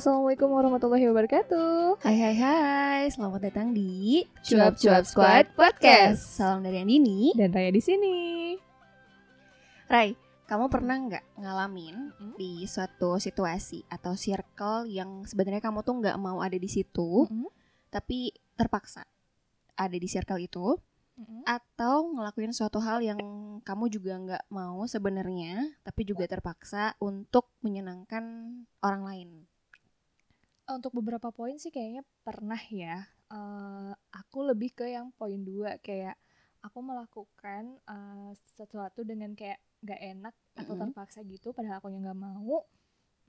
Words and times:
Assalamualaikum 0.00 0.48
warahmatullahi 0.48 1.12
wabarakatuh. 1.12 2.00
Hai 2.00 2.16
hai 2.16 2.36
hai, 2.40 3.02
selamat 3.12 3.52
datang 3.52 3.76
di 3.76 4.24
Cuap 4.40 4.80
Cuap 4.80 5.04
Squad 5.04 5.52
Podcast. 5.52 6.40
Salam 6.40 6.64
dari 6.64 6.80
Andini. 6.80 7.36
Dan 7.36 7.52
Raya 7.52 7.68
di 7.68 7.84
sini. 7.84 8.16
Rai, 9.92 10.16
kamu 10.48 10.72
pernah 10.72 10.96
nggak 10.96 11.44
ngalamin 11.44 12.16
Mm-mm. 12.16 12.32
di 12.40 12.64
suatu 12.64 13.20
situasi 13.20 13.84
atau 13.92 14.16
circle 14.16 14.88
yang 14.88 15.28
sebenarnya 15.28 15.60
kamu 15.60 15.84
tuh 15.84 16.00
nggak 16.00 16.16
mau 16.16 16.40
ada 16.40 16.56
di 16.56 16.72
situ, 16.72 17.28
Mm-mm. 17.28 17.52
tapi 17.92 18.32
terpaksa 18.56 19.04
ada 19.76 19.96
di 20.00 20.08
circle 20.08 20.40
itu, 20.40 20.80
atau 21.44 22.08
ngelakuin 22.16 22.56
suatu 22.56 22.80
hal 22.80 23.04
yang 23.04 23.20
kamu 23.68 23.92
juga 23.92 24.16
nggak 24.16 24.44
mau 24.48 24.80
sebenarnya, 24.88 25.76
tapi 25.84 26.08
juga 26.08 26.24
terpaksa 26.24 26.96
untuk 27.04 27.52
menyenangkan 27.60 28.24
orang 28.80 29.04
lain. 29.04 29.30
Untuk 30.70 30.94
beberapa 30.94 31.34
poin 31.34 31.58
sih 31.58 31.74
kayaknya 31.74 32.06
pernah 32.22 32.60
ya. 32.70 33.06
Eh, 33.30 33.92
aku 34.14 34.38
lebih 34.46 34.74
ke 34.74 34.90
yang 34.90 35.14
poin 35.14 35.38
dua 35.42 35.78
kayak 35.78 36.18
aku 36.62 36.78
melakukan 36.82 37.78
eh, 37.86 38.30
sesuatu 38.58 39.06
dengan 39.06 39.32
kayak 39.34 39.58
gak 39.80 40.00
enak 40.00 40.34
atau 40.60 40.76
terpaksa 40.76 41.24
gitu 41.24 41.56
padahal 41.56 41.80
aku 41.80 41.88
nggak 41.88 42.20
mau 42.20 42.68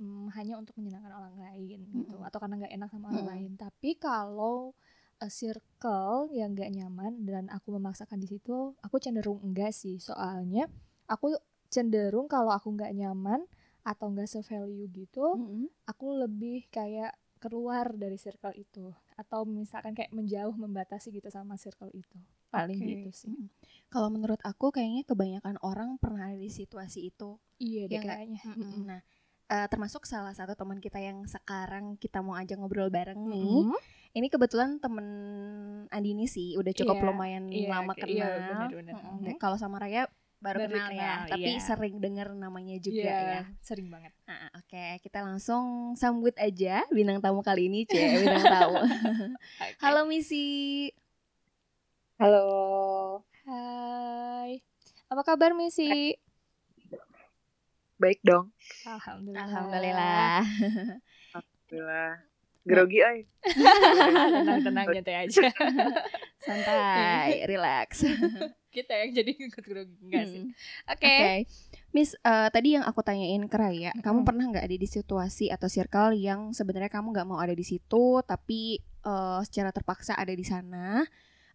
mm, 0.03 0.35
hanya 0.35 0.59
untuk 0.59 0.75
menyenangkan 0.75 1.15
orang 1.15 1.35
lain 1.39 1.79
gitu 1.87 2.19
atau 2.19 2.37
karena 2.43 2.59
nggak 2.59 2.73
enak 2.75 2.89
sama 2.91 3.05
orang 3.15 3.27
lain. 3.31 3.51
Tapi 3.55 3.95
kalau 3.95 4.75
a 5.21 5.29
circle 5.29 6.33
yang 6.33 6.57
gak 6.57 6.73
nyaman 6.73 7.23
dan 7.29 7.45
aku 7.53 7.77
memaksakan 7.77 8.17
di 8.17 8.25
situ 8.25 8.73
aku 8.81 8.97
cenderung 8.97 9.39
enggak 9.45 9.71
sih. 9.71 10.01
Soalnya 10.01 10.67
aku 11.07 11.37
cenderung 11.71 12.27
kalau 12.27 12.51
aku 12.51 12.73
nggak 12.75 12.91
nyaman 12.91 13.47
atau 13.81 14.13
nggak 14.13 14.29
se-value 14.29 14.85
gitu 14.93 15.25
Mm-mm. 15.39 15.65
aku 15.89 16.13
lebih 16.13 16.69
kayak 16.69 17.17
keluar 17.41 17.89
dari 17.91 18.15
circle 18.15 18.53
itu 18.53 18.93
atau 19.17 19.41
misalkan 19.43 19.91
kayak 19.91 20.13
menjauh 20.13 20.53
membatasi 20.53 21.09
gitu 21.11 21.27
sama 21.27 21.57
circle 21.57 21.89
itu 21.91 22.17
paling 22.47 22.77
Oke. 22.77 22.89
gitu 22.93 23.09
sih 23.11 23.33
Mm-mm. 23.33 23.49
Kalau 23.89 24.07
menurut 24.07 24.39
aku 24.41 24.69
kayaknya 24.69 25.03
kebanyakan 25.03 25.59
orang 25.59 25.99
pernah 25.99 26.29
ada 26.29 26.37
di 26.37 26.47
situasi 26.47 27.09
itu. 27.09 27.35
iya 27.57 27.89
deh 27.89 27.99
nggak? 27.99 28.07
kayaknya 28.07 28.41
Mm-mm. 28.45 28.55
Mm-mm. 28.61 28.81
Nah, 28.87 28.99
eh, 29.47 29.67
termasuk 29.67 30.07
salah 30.07 30.31
satu 30.31 30.55
teman 30.55 30.79
kita 30.79 30.95
yang 30.97 31.27
sekarang 31.27 31.99
kita 31.99 32.23
mau 32.23 32.39
ajak 32.39 32.55
ngobrol 32.55 32.87
bareng 32.87 33.19
nih. 33.27 33.67
Mm-mm. 33.67 33.79
Ini 34.11 34.27
kebetulan 34.27 34.79
temen 34.79 35.07
Andini 35.87 36.27
sih, 36.27 36.55
udah 36.55 36.71
cukup 36.71 36.99
Iya, 36.99 37.05
lumayan 37.05 37.45
iya, 37.47 37.67
lama 37.67 37.93
kenal. 37.95 38.15
iya, 38.15 38.27
benar-benar. 38.47 38.93
Mm-mm. 38.95 39.11
Mm-mm. 39.11 39.25
Dan 39.27 39.35
Kalau 39.35 39.57
sama 39.59 39.75
Raya 39.75 40.07
baru, 40.41 40.65
Baru 40.65 40.73
kenal, 40.73 40.89
ya, 40.89 41.13
kenal, 41.21 41.29
tapi 41.29 41.51
iya. 41.53 41.61
sering 41.61 41.95
dengar 42.01 42.33
namanya 42.33 42.75
juga 42.81 42.97
Iya, 42.97 43.17
ya. 43.21 43.41
sering 43.61 43.87
banget 43.87 44.09
Nah, 44.25 44.49
Oke, 44.57 44.97
kita 44.99 45.21
langsung 45.21 45.93
sambut 45.93 46.33
aja 46.35 46.81
bintang 46.89 47.21
tamu 47.21 47.45
kali 47.45 47.69
ini, 47.69 47.85
Cie, 47.85 48.19
bintang 48.19 48.41
tamu. 48.43 48.81
Halo 49.85 50.09
Misi. 50.09 50.89
Halo, 52.17 52.45
hai 53.45 54.61
apa 55.07 55.21
kabar 55.23 55.53
Misi 55.53 56.13
baik 57.97 58.21
dong. 58.21 58.49
alhamdulillah 58.81 59.45
Alhamdulillah. 59.45 60.41
Alhamdulillah. 61.33 62.11
Grogi 62.61 62.99
ay. 63.01 63.25
tenang 64.37 64.61
tenang 64.61 64.85
nyantai 64.89 65.15
aja 65.25 65.49
Santai, 66.39 67.45
relax. 67.45 68.05
Kita 68.75 68.93
yang 69.01 69.11
jadi 69.19 69.31
ikut 69.49 69.65
grogi 69.69 69.95
enggak 70.07 70.25
sih 70.31 70.43
Mm. 70.43 70.53
oke 70.91 71.07
Oke, 71.07 71.49
Miss, 71.95 72.13
eh, 72.21 72.49
tadi 72.53 72.77
yang 72.77 72.85
aku 72.85 73.01
tanyain 73.01 73.41
ke 73.49 73.57
Raya, 73.57 73.91
kamu 74.05 74.21
Mm-mm. 74.21 74.27
pernah 74.27 74.45
nggak 74.51 74.65
ada 74.69 74.77
di 74.77 74.87
situasi 74.89 75.49
atau 75.49 75.65
circle 75.71 76.13
yang 76.13 76.53
sebenarnya 76.53 76.91
kamu 76.93 77.07
nggak 77.15 77.27
mau 77.29 77.39
ada 77.41 77.55
di 77.57 77.65
situ, 77.65 78.21
tapi 78.23 78.77
eh, 78.81 79.39
secara 79.47 79.71
terpaksa 79.73 80.13
ada 80.19 80.33
di 80.35 80.45
sana, 80.45 81.01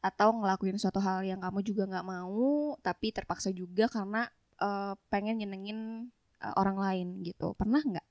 atau 0.03 0.28
ngelakuin 0.41 0.78
suatu 0.82 0.99
hal 1.03 1.22
yang 1.26 1.41
kamu 1.44 1.60
juga 1.66 1.84
nggak 1.91 2.06
mau, 2.06 2.75
tapi 2.82 3.12
terpaksa 3.15 3.50
juga 3.55 3.87
karena 3.93 4.26
eh, 4.59 4.94
pengen 5.12 5.37
nyenengin 5.41 5.81
eh, 6.43 6.55
orang 6.60 6.78
lain 6.81 7.09
gitu, 7.22 7.55
pernah 7.55 7.81
nggak? 7.84 8.06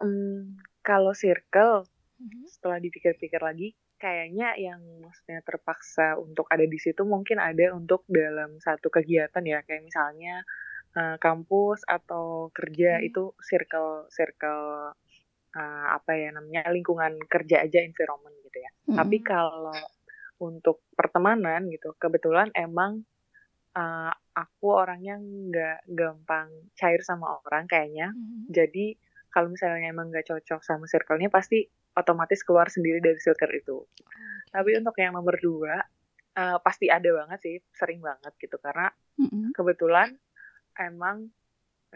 Hmm, 0.00 0.56
kalau 0.88 1.12
circle, 1.22 1.76
Mhm. 2.20 2.46
setelah 2.52 2.78
dipikir-pikir 2.84 3.40
lagi, 3.48 3.68
kayaknya 3.96 4.56
yang 4.60 4.80
maksudnya 5.00 5.40
terpaksa 5.42 6.20
untuk 6.20 6.46
ada 6.52 6.64
di 6.64 6.78
situ 6.80 7.02
mungkin 7.04 7.40
ada 7.40 7.72
untuk 7.72 8.04
dalam 8.08 8.60
satu 8.60 8.92
kegiatan 8.92 9.42
ya, 9.44 9.64
kayak 9.64 9.84
misalnya 9.88 10.44
eh, 10.96 11.16
kampus 11.20 11.84
atau 11.84 12.48
kerja 12.52 13.00
Hmm. 13.00 13.08
itu 13.08 13.22
circle 13.40 14.08
circle 14.12 14.92
eh, 15.56 15.86
apa 15.92 16.12
ya 16.16 16.32
namanya 16.32 16.68
lingkungan 16.72 17.16
kerja 17.28 17.64
aja 17.64 17.80
environment 17.80 18.36
gitu 18.44 18.58
ya. 18.60 18.70
Tapi 18.96 19.18
kalau 19.24 19.76
untuk 20.40 20.84
pertemanan 20.92 21.64
gitu, 21.72 21.96
kebetulan 21.96 22.52
emang 22.52 23.00
uh, 23.76 24.12
aku 24.36 24.66
orangnya 24.72 25.16
nggak 25.20 25.78
gampang 25.88 26.48
cair 26.76 27.00
sama 27.04 27.40
orang 27.44 27.64
kayaknya. 27.68 28.12
Mhm. 28.12 28.52
Jadi 28.52 28.96
kalau 29.32 29.52
misalnya 29.52 29.92
emang 29.92 30.08
nggak 30.08 30.28
cocok 30.28 30.60
sama 30.64 30.88
circle-nya 30.88 31.28
pasti 31.28 31.68
otomatis 31.96 32.44
keluar 32.44 32.68
sendiri 32.68 33.00
dari 33.00 33.16
circle 33.16 33.56
itu. 33.56 33.76
Tapi 34.52 34.76
untuk 34.76 34.94
yang 35.00 35.16
nomor 35.16 35.40
dua, 35.40 35.80
uh, 36.36 36.58
pasti 36.60 36.92
ada 36.92 37.08
banget 37.24 37.38
sih, 37.40 37.56
sering 37.72 38.04
banget 38.04 38.32
gitu. 38.36 38.60
Karena 38.60 38.92
Mm-mm. 39.16 39.56
kebetulan 39.56 40.12
emang 40.76 41.32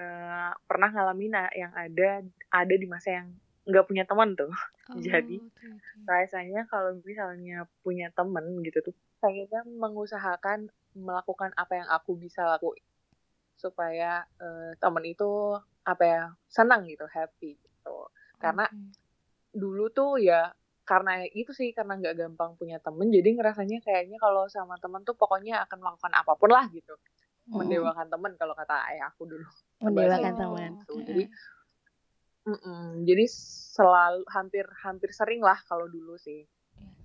uh, 0.00 0.52
pernah 0.64 0.88
ngalamin 0.88 1.36
yang 1.52 1.72
ada 1.76 2.24
ada 2.48 2.74
di 2.74 2.86
masa 2.88 3.20
yang 3.20 3.28
nggak 3.68 3.86
punya 3.86 4.04
teman 4.08 4.32
tuh. 4.34 4.50
Oh, 4.90 4.98
Jadi, 5.04 5.36
oke, 5.38 5.66
oke. 5.68 6.08
rasanya 6.08 6.64
kalau 6.66 6.96
misalnya 7.04 7.68
punya 7.84 8.08
temen 8.16 8.64
gitu 8.64 8.80
tuh 8.80 8.94
pengennya 9.20 9.62
mengusahakan 9.68 10.72
melakukan 10.96 11.52
apa 11.54 11.84
yang 11.84 11.88
aku 11.92 12.16
bisa 12.16 12.42
lakuin 12.56 12.82
supaya 13.54 14.24
eh, 14.40 14.72
temen 14.80 15.04
itu 15.04 15.60
apa 15.84 16.02
ya 16.02 16.22
senang 16.48 16.88
gitu 16.88 17.04
happy 17.04 17.60
gitu 17.60 17.96
karena 18.40 18.64
Oke. 18.64 18.96
Dulu 19.50 19.90
tuh 19.90 20.18
ya 20.18 20.50
karena 20.84 21.22
itu 21.30 21.54
sih 21.54 21.70
karena 21.70 21.94
nggak 21.98 22.14
gampang 22.18 22.58
punya 22.58 22.82
temen 22.82 23.10
jadi 23.10 23.38
ngerasanya 23.38 23.78
kayaknya 23.78 24.18
kalau 24.18 24.50
sama 24.50 24.74
temen 24.82 25.06
tuh 25.06 25.14
pokoknya 25.14 25.62
akan 25.66 25.78
melakukan 25.78 26.12
apa 26.14 26.32
pun 26.34 26.50
lah 26.50 26.66
gitu 26.70 26.94
Mm. 27.50 27.66
mendewakan 27.66 28.06
temen 28.06 28.32
kalau 28.38 28.54
kata 28.54 28.78
ayah 28.94 29.10
aku 29.10 29.26
dulu 29.26 29.42
Mendewakan 29.82 30.34
teman. 30.38 30.70
Gitu. 30.86 31.02
jadi 31.02 31.24
mm-mm, 32.46 33.02
jadi 33.02 33.24
selalu 33.74 34.22
hampir 34.30 34.64
hampir 34.86 35.10
sering 35.10 35.42
lah 35.42 35.58
kalau 35.66 35.90
dulu 35.90 36.14
sih 36.14 36.46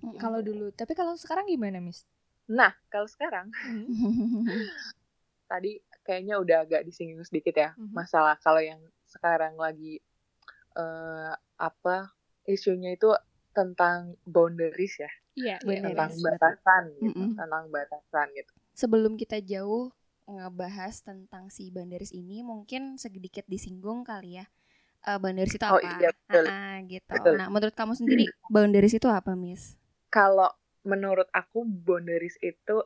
Iya. 0.06 0.22
kalau 0.22 0.38
dulu 0.46 0.70
tapi 0.70 0.94
kalau 0.94 1.18
sekarang 1.18 1.50
gimana 1.50 1.82
Miss 1.82 2.06
nah 2.46 2.70
kalau 2.94 3.10
sekarang 3.10 3.50
tadi 5.50 5.82
kayaknya 6.06 6.38
udah 6.38 6.62
agak 6.62 6.86
disinggung 6.86 7.26
sedikit 7.26 7.58
ya 7.58 7.70
Mhm. 7.74 7.90
masalah 7.90 8.38
kalau 8.38 8.62
yang 8.62 8.78
sekarang 9.10 9.58
lagi 9.58 9.98
eh 10.76 11.32
apa 11.58 12.12
isunya 12.54 12.90
itu 12.98 13.10
tentang 13.56 14.00
boundaries 14.34 14.94
ya 15.04 15.10
iya 15.40 15.56
tentang 15.84 16.12
Boundaries, 16.12 16.20
batasan 16.24 16.84
gitu 17.04 17.22
Mm-mm. 17.22 17.30
tentang 17.38 17.64
batasan 17.74 18.26
gitu 18.38 18.52
Sebelum 18.80 19.12
kita 19.22 19.38
jauh 19.52 19.84
ngebahas 20.34 20.94
tentang 21.08 21.44
si 21.56 21.64
Bandaris 21.76 22.12
ini, 22.22 22.36
mungkin 22.50 22.82
sedikit 23.04 23.44
disinggung 23.52 24.00
kali 24.10 24.30
ya. 24.42 24.44
Eh 25.08 25.18
Bandaris 25.24 25.56
itu 25.58 25.66
Oh, 25.70 25.78
apa? 25.78 25.94
iya, 25.94 26.08
betul. 26.18 26.46
Ah, 26.52 26.76
gitu. 26.92 27.14
Betul. 27.14 27.36
Nah, 27.38 27.48
menurut 27.54 27.74
kamu 27.80 27.94
sendiri 28.00 28.24
Bandaris 28.54 28.94
itu 28.98 29.08
apa, 29.18 29.32
Miss? 29.44 29.64
kalau 30.10 30.50
menurut 30.86 31.26
aku 31.34 31.66
boundaries 31.66 32.38
itu 32.42 32.76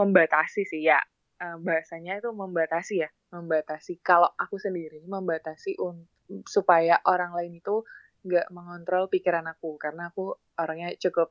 membatasi 0.00 0.62
sih 0.66 0.84
ya 0.90 1.00
Eh, 1.42 1.58
bahasanya 1.58 2.22
itu 2.22 2.30
membatasi 2.30 2.94
ya 3.02 3.10
membatasi 3.34 3.98
kalau 3.98 4.30
aku 4.38 4.62
sendiri 4.62 5.02
membatasi 5.10 5.74
un- 5.82 6.06
supaya 6.46 7.02
orang 7.02 7.34
lain 7.34 7.58
itu 7.58 7.82
nggak 8.22 8.46
mengontrol 8.54 9.10
pikiran 9.10 9.46
aku 9.50 9.76
karena 9.78 10.10
aku 10.10 10.34
orangnya 10.58 10.94
cukup 10.98 11.28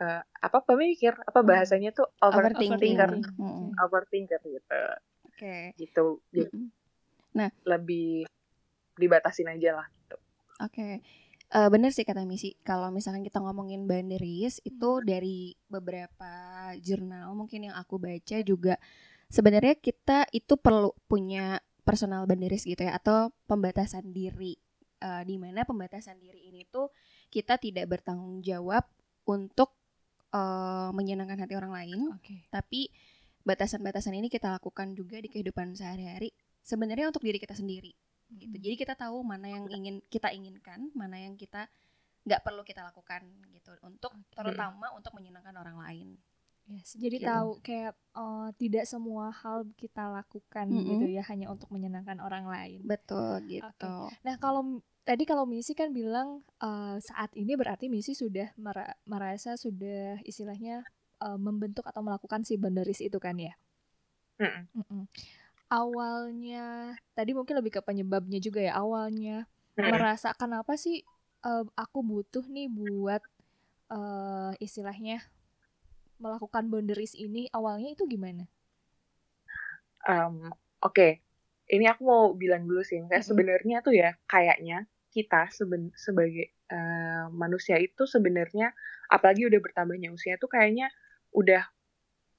eh, 0.00 0.22
apa 0.22 0.58
pemikir 0.64 1.12
apa 1.28 1.40
bahasanya 1.42 1.90
tuh 1.92 2.06
Overthinking. 2.22 2.96
overthinker 2.96 3.10
Mm-mm. 3.38 3.68
overthinker 3.84 4.40
gitu 4.46 4.80
Oke. 5.28 5.74
gitu 5.76 6.06
jadi 6.30 6.50
Mm-mm. 6.52 7.50
lebih 7.66 8.24
dibatasin 9.00 9.48
aja 9.50 9.70
lah 9.80 9.86
gitu 9.88 10.16
Oke. 10.60 11.00
Eh 11.50 11.68
bener 11.74 11.90
sih 11.90 12.06
kata 12.06 12.22
Misi, 12.22 12.54
kalau 12.62 12.94
misalkan 12.94 13.26
kita 13.26 13.42
ngomongin 13.42 13.90
boundaries 13.90 14.62
itu 14.62 15.02
Hmm. 15.02 15.02
dari 15.02 15.58
beberapa 15.66 16.32
jurnal 16.78 17.34
mungkin 17.34 17.66
yang 17.66 17.74
aku 17.74 17.98
baca 17.98 18.38
juga 18.46 18.78
sebenarnya 19.26 19.74
kita 19.82 20.30
itu 20.30 20.54
perlu 20.54 20.94
punya 21.10 21.58
personal 21.82 22.22
boundaries 22.30 22.62
gitu 22.62 22.86
ya 22.86 22.94
atau 22.94 23.34
pembatasan 23.50 24.14
diri. 24.14 24.54
Eh 25.00 25.22
di 25.24 25.40
mana 25.40 25.64
pembatasan 25.64 26.20
diri 26.20 26.52
ini 26.52 26.68
tuh 26.68 26.92
kita 27.32 27.56
tidak 27.56 27.88
bertanggung 27.88 28.44
jawab 28.44 28.84
untuk 29.24 29.72
eh, 30.30 30.90
menyenangkan 30.92 31.40
hati 31.40 31.56
orang 31.56 31.72
lain, 31.72 32.00
oke 32.12 32.36
tapi 32.48 32.92
batasan-batasan 33.40 34.12
ini 34.12 34.28
kita 34.28 34.52
lakukan 34.52 34.92
juga 34.92 35.16
di 35.16 35.32
kehidupan 35.32 35.72
sehari-hari 35.72 36.28
sebenarnya 36.60 37.08
untuk 37.08 37.24
diri 37.24 37.40
kita 37.40 37.56
sendiri 37.56 37.90
gitu. 38.30 38.54
Jadi 38.60 38.76
kita 38.76 38.94
tahu 38.94 39.24
mana 39.24 39.48
yang 39.48 39.64
ingin 39.66 40.04
kita 40.06 40.30
inginkan, 40.30 40.92
mana 40.94 41.18
yang 41.18 41.34
kita 41.34 41.66
nggak 42.28 42.44
perlu 42.44 42.62
kita 42.62 42.84
lakukan 42.84 43.24
gitu 43.50 43.72
untuk 43.82 44.12
terutama 44.36 44.92
untuk 44.92 45.16
menyenangkan 45.16 45.56
orang 45.56 45.80
lain. 45.80 46.08
Yes, 46.70 46.94
jadi 46.94 47.16
Gitu. 47.18 47.26
tahu 47.26 47.50
kayak 47.64 47.92
eh, 47.96 48.48
tidak 48.54 48.84
semua 48.86 49.34
hal 49.34 49.66
kita 49.74 50.06
lakukan 50.14 50.70
Mm-mm. 50.70 50.86
gitu 50.86 51.06
ya 51.10 51.24
hanya 51.26 51.50
untuk 51.50 51.66
menyenangkan 51.72 52.20
orang 52.22 52.46
lain. 52.46 52.84
Betul 52.86 53.42
gitu. 53.50 53.94
Nah 54.22 54.36
kalau 54.38 54.78
tadi 55.10 55.22
kalau 55.30 55.44
Misi 55.52 55.72
kan 55.80 55.90
bilang 56.00 56.28
eh, 56.66 56.96
saat 57.08 57.30
ini 57.42 57.52
berarti 57.60 57.86
Misi 57.94 58.12
sudah 58.22 58.48
mera- 58.64 58.96
merasa 59.12 59.50
sudah 59.64 60.02
istilahnya 60.30 60.76
eh, 61.26 61.38
membentuk 61.46 61.84
atau 61.90 62.02
melakukan 62.06 62.42
si 62.48 62.54
boundaries 62.62 63.02
itu 63.08 63.18
kan 63.26 63.36
ya. 63.46 63.52
Mm-mm. 64.40 64.68
Mm-mm. 64.76 65.04
Awalnya 65.70 66.94
tadi 67.16 67.32
mungkin 67.36 67.58
lebih 67.60 67.72
ke 67.78 67.82
penyebabnya 67.82 68.38
juga 68.42 68.60
ya. 68.62 68.72
Awalnya 68.78 69.46
Mm-mm. 69.78 69.92
merasa 69.92 70.34
kenapa 70.36 70.74
sih 70.78 71.02
eh, 71.46 71.64
aku 71.78 71.98
butuh 72.10 72.44
nih 72.46 72.68
buat 72.70 73.22
eh, 73.92 74.52
istilahnya 74.62 75.22
melakukan 76.22 76.64
boundaries 76.72 77.14
ini 77.26 77.42
awalnya 77.58 77.88
itu 77.96 78.04
gimana? 78.14 78.44
Em, 80.08 80.34
Oke, 80.80 81.08
ini 81.74 81.84
aku 81.92 82.02
mau 82.10 82.22
bilang 82.42 82.62
dulu 82.68 82.80
sih, 82.88 82.98
kayak 83.10 83.24
sebenarnya 83.28 83.76
tuh 83.86 83.92
ya 84.02 84.10
kayaknya 84.32 84.76
kita 85.10 85.50
seben- 85.50 85.94
sebagai 85.98 86.54
eh, 86.70 87.26
manusia 87.34 87.76
itu 87.82 88.06
sebenarnya 88.06 88.70
apalagi 89.10 89.50
udah 89.50 89.58
bertambahnya 89.58 90.14
usia 90.14 90.38
tuh 90.38 90.46
kayaknya 90.46 90.86
udah 91.34 91.66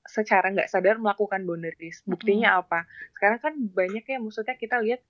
secara 0.08 0.50
nggak 0.50 0.70
sadar 0.72 0.98
melakukan 0.98 1.46
boundaries. 1.46 2.02
Buktinya 2.10 2.58
apa? 2.58 2.90
Sekarang 3.14 3.40
kan 3.40 3.54
banyak 3.54 4.04
ya, 4.08 4.18
maksudnya 4.18 4.58
kita 4.58 4.82
lihat 4.82 5.02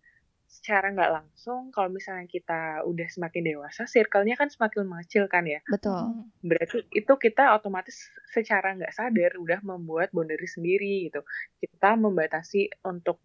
secara 0.52 0.92
nggak 0.92 1.12
langsung 1.16 1.72
kalau 1.72 1.88
misalnya 1.88 2.28
kita 2.28 2.84
udah 2.84 3.08
semakin 3.08 3.56
dewasa, 3.56 3.88
circle-nya 3.88 4.36
kan 4.36 4.52
semakin 4.52 4.84
mengecil 4.84 5.32
kan 5.32 5.48
ya. 5.48 5.64
Betul. 5.64 6.28
Berarti 6.44 6.84
itu 6.92 7.14
kita 7.16 7.56
otomatis 7.56 8.12
secara 8.28 8.76
nggak 8.76 8.92
sadar 8.92 9.40
udah 9.40 9.64
membuat 9.64 10.12
boundary 10.12 10.50
sendiri 10.52 11.08
gitu. 11.08 11.24
Kita 11.56 11.96
membatasi 11.96 12.84
untuk 12.84 13.24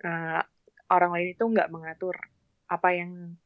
eh, 0.00 0.40
orang 0.88 1.10
lain 1.12 1.28
itu 1.36 1.44
nggak 1.44 1.68
mengatur 1.68 2.16
apa 2.72 2.88
yang 2.96 3.36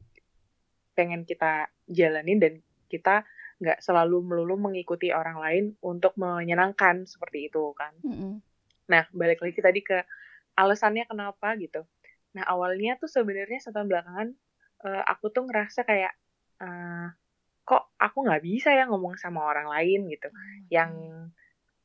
pengen 1.00 1.24
kita 1.24 1.72
jalanin 1.88 2.36
dan 2.36 2.52
kita 2.92 3.24
nggak 3.56 3.80
selalu 3.80 4.20
melulu 4.20 4.60
mengikuti 4.60 5.08
orang 5.16 5.40
lain 5.40 5.64
untuk 5.80 6.12
menyenangkan 6.20 7.08
seperti 7.08 7.48
itu 7.48 7.72
kan. 7.72 7.96
Mm-mm. 8.04 8.44
Nah, 8.92 9.08
balik 9.16 9.40
lagi 9.40 9.60
tadi 9.64 9.80
ke 9.80 10.04
alasannya 10.60 11.08
kenapa 11.08 11.56
gitu. 11.56 11.88
Nah, 12.36 12.44
awalnya 12.44 13.00
tuh 13.00 13.08
sebenarnya 13.08 13.64
setahun 13.64 13.88
belakangan 13.88 14.28
eh, 14.84 15.02
aku 15.08 15.32
tuh 15.32 15.48
ngerasa 15.48 15.88
kayak 15.88 16.12
eh, 16.60 17.06
kok 17.64 17.96
aku 17.96 18.18
nggak 18.28 18.42
bisa 18.44 18.72
ya 18.76 18.84
ngomong 18.88 19.16
sama 19.16 19.40
orang 19.44 19.72
lain 19.72 20.08
gitu. 20.12 20.28
Yang 20.68 20.92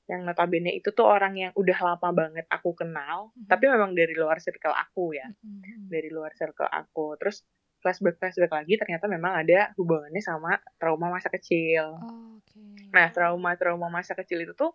yang 0.05 0.21
notabene 0.21 0.69
itu 0.69 0.93
tuh 0.93 1.05
orang 1.05 1.33
yang 1.33 1.51
udah 1.57 1.79
lama 1.81 2.09
banget 2.13 2.45
aku 2.45 2.77
kenal, 2.77 3.33
Mhm. 3.33 3.49
tapi 3.49 3.65
memang 3.67 3.97
dari 3.97 4.13
luar 4.13 4.37
circle 4.37 4.73
aku 4.73 5.17
ya, 5.17 5.25
Mm-mm. 5.41 5.89
dari 5.89 6.13
luar 6.13 6.29
circle 6.37 6.69
aku. 6.69 7.17
Terus 7.17 7.41
flashback 7.85 8.17
flashback 8.17 8.49
lagi 8.49 8.73
ternyata 8.81 9.05
memang 9.05 9.45
ada 9.45 9.69
hubungannya 9.77 10.25
sama 10.25 10.57
trauma 10.81 11.13
masa 11.13 11.29
kecil. 11.29 12.01
Oh, 12.01 12.41
Oke. 12.41 12.89
Nah, 12.89 13.13
trauma-trauma 13.13 13.87
masa 13.93 14.17
kecil 14.17 14.41
itu 14.41 14.57
tuh 14.57 14.73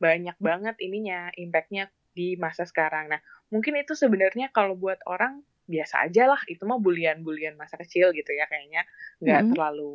banyak 0.00 0.36
banget 0.40 0.76
ininya, 0.80 1.28
impact-nya 1.36 1.92
di 2.16 2.36
masa 2.40 2.64
sekarang. 2.64 3.12
Nah, 3.12 3.20
mungkin 3.52 3.76
itu 3.76 3.92
sebenarnya 3.92 4.48
kalau 4.52 4.72
buat 4.72 5.00
orang 5.04 5.44
biasa 5.68 6.08
aja 6.08 6.30
lah, 6.30 6.40
itu 6.48 6.62
mah 6.64 6.80
bulian-bulian 6.80 7.58
masa 7.60 7.76
kecil 7.76 8.14
gitu 8.16 8.32
ya 8.32 8.48
kayaknya 8.48 8.86
nggak 9.20 9.42
Mm-mm. 9.44 9.52
terlalu 9.52 9.92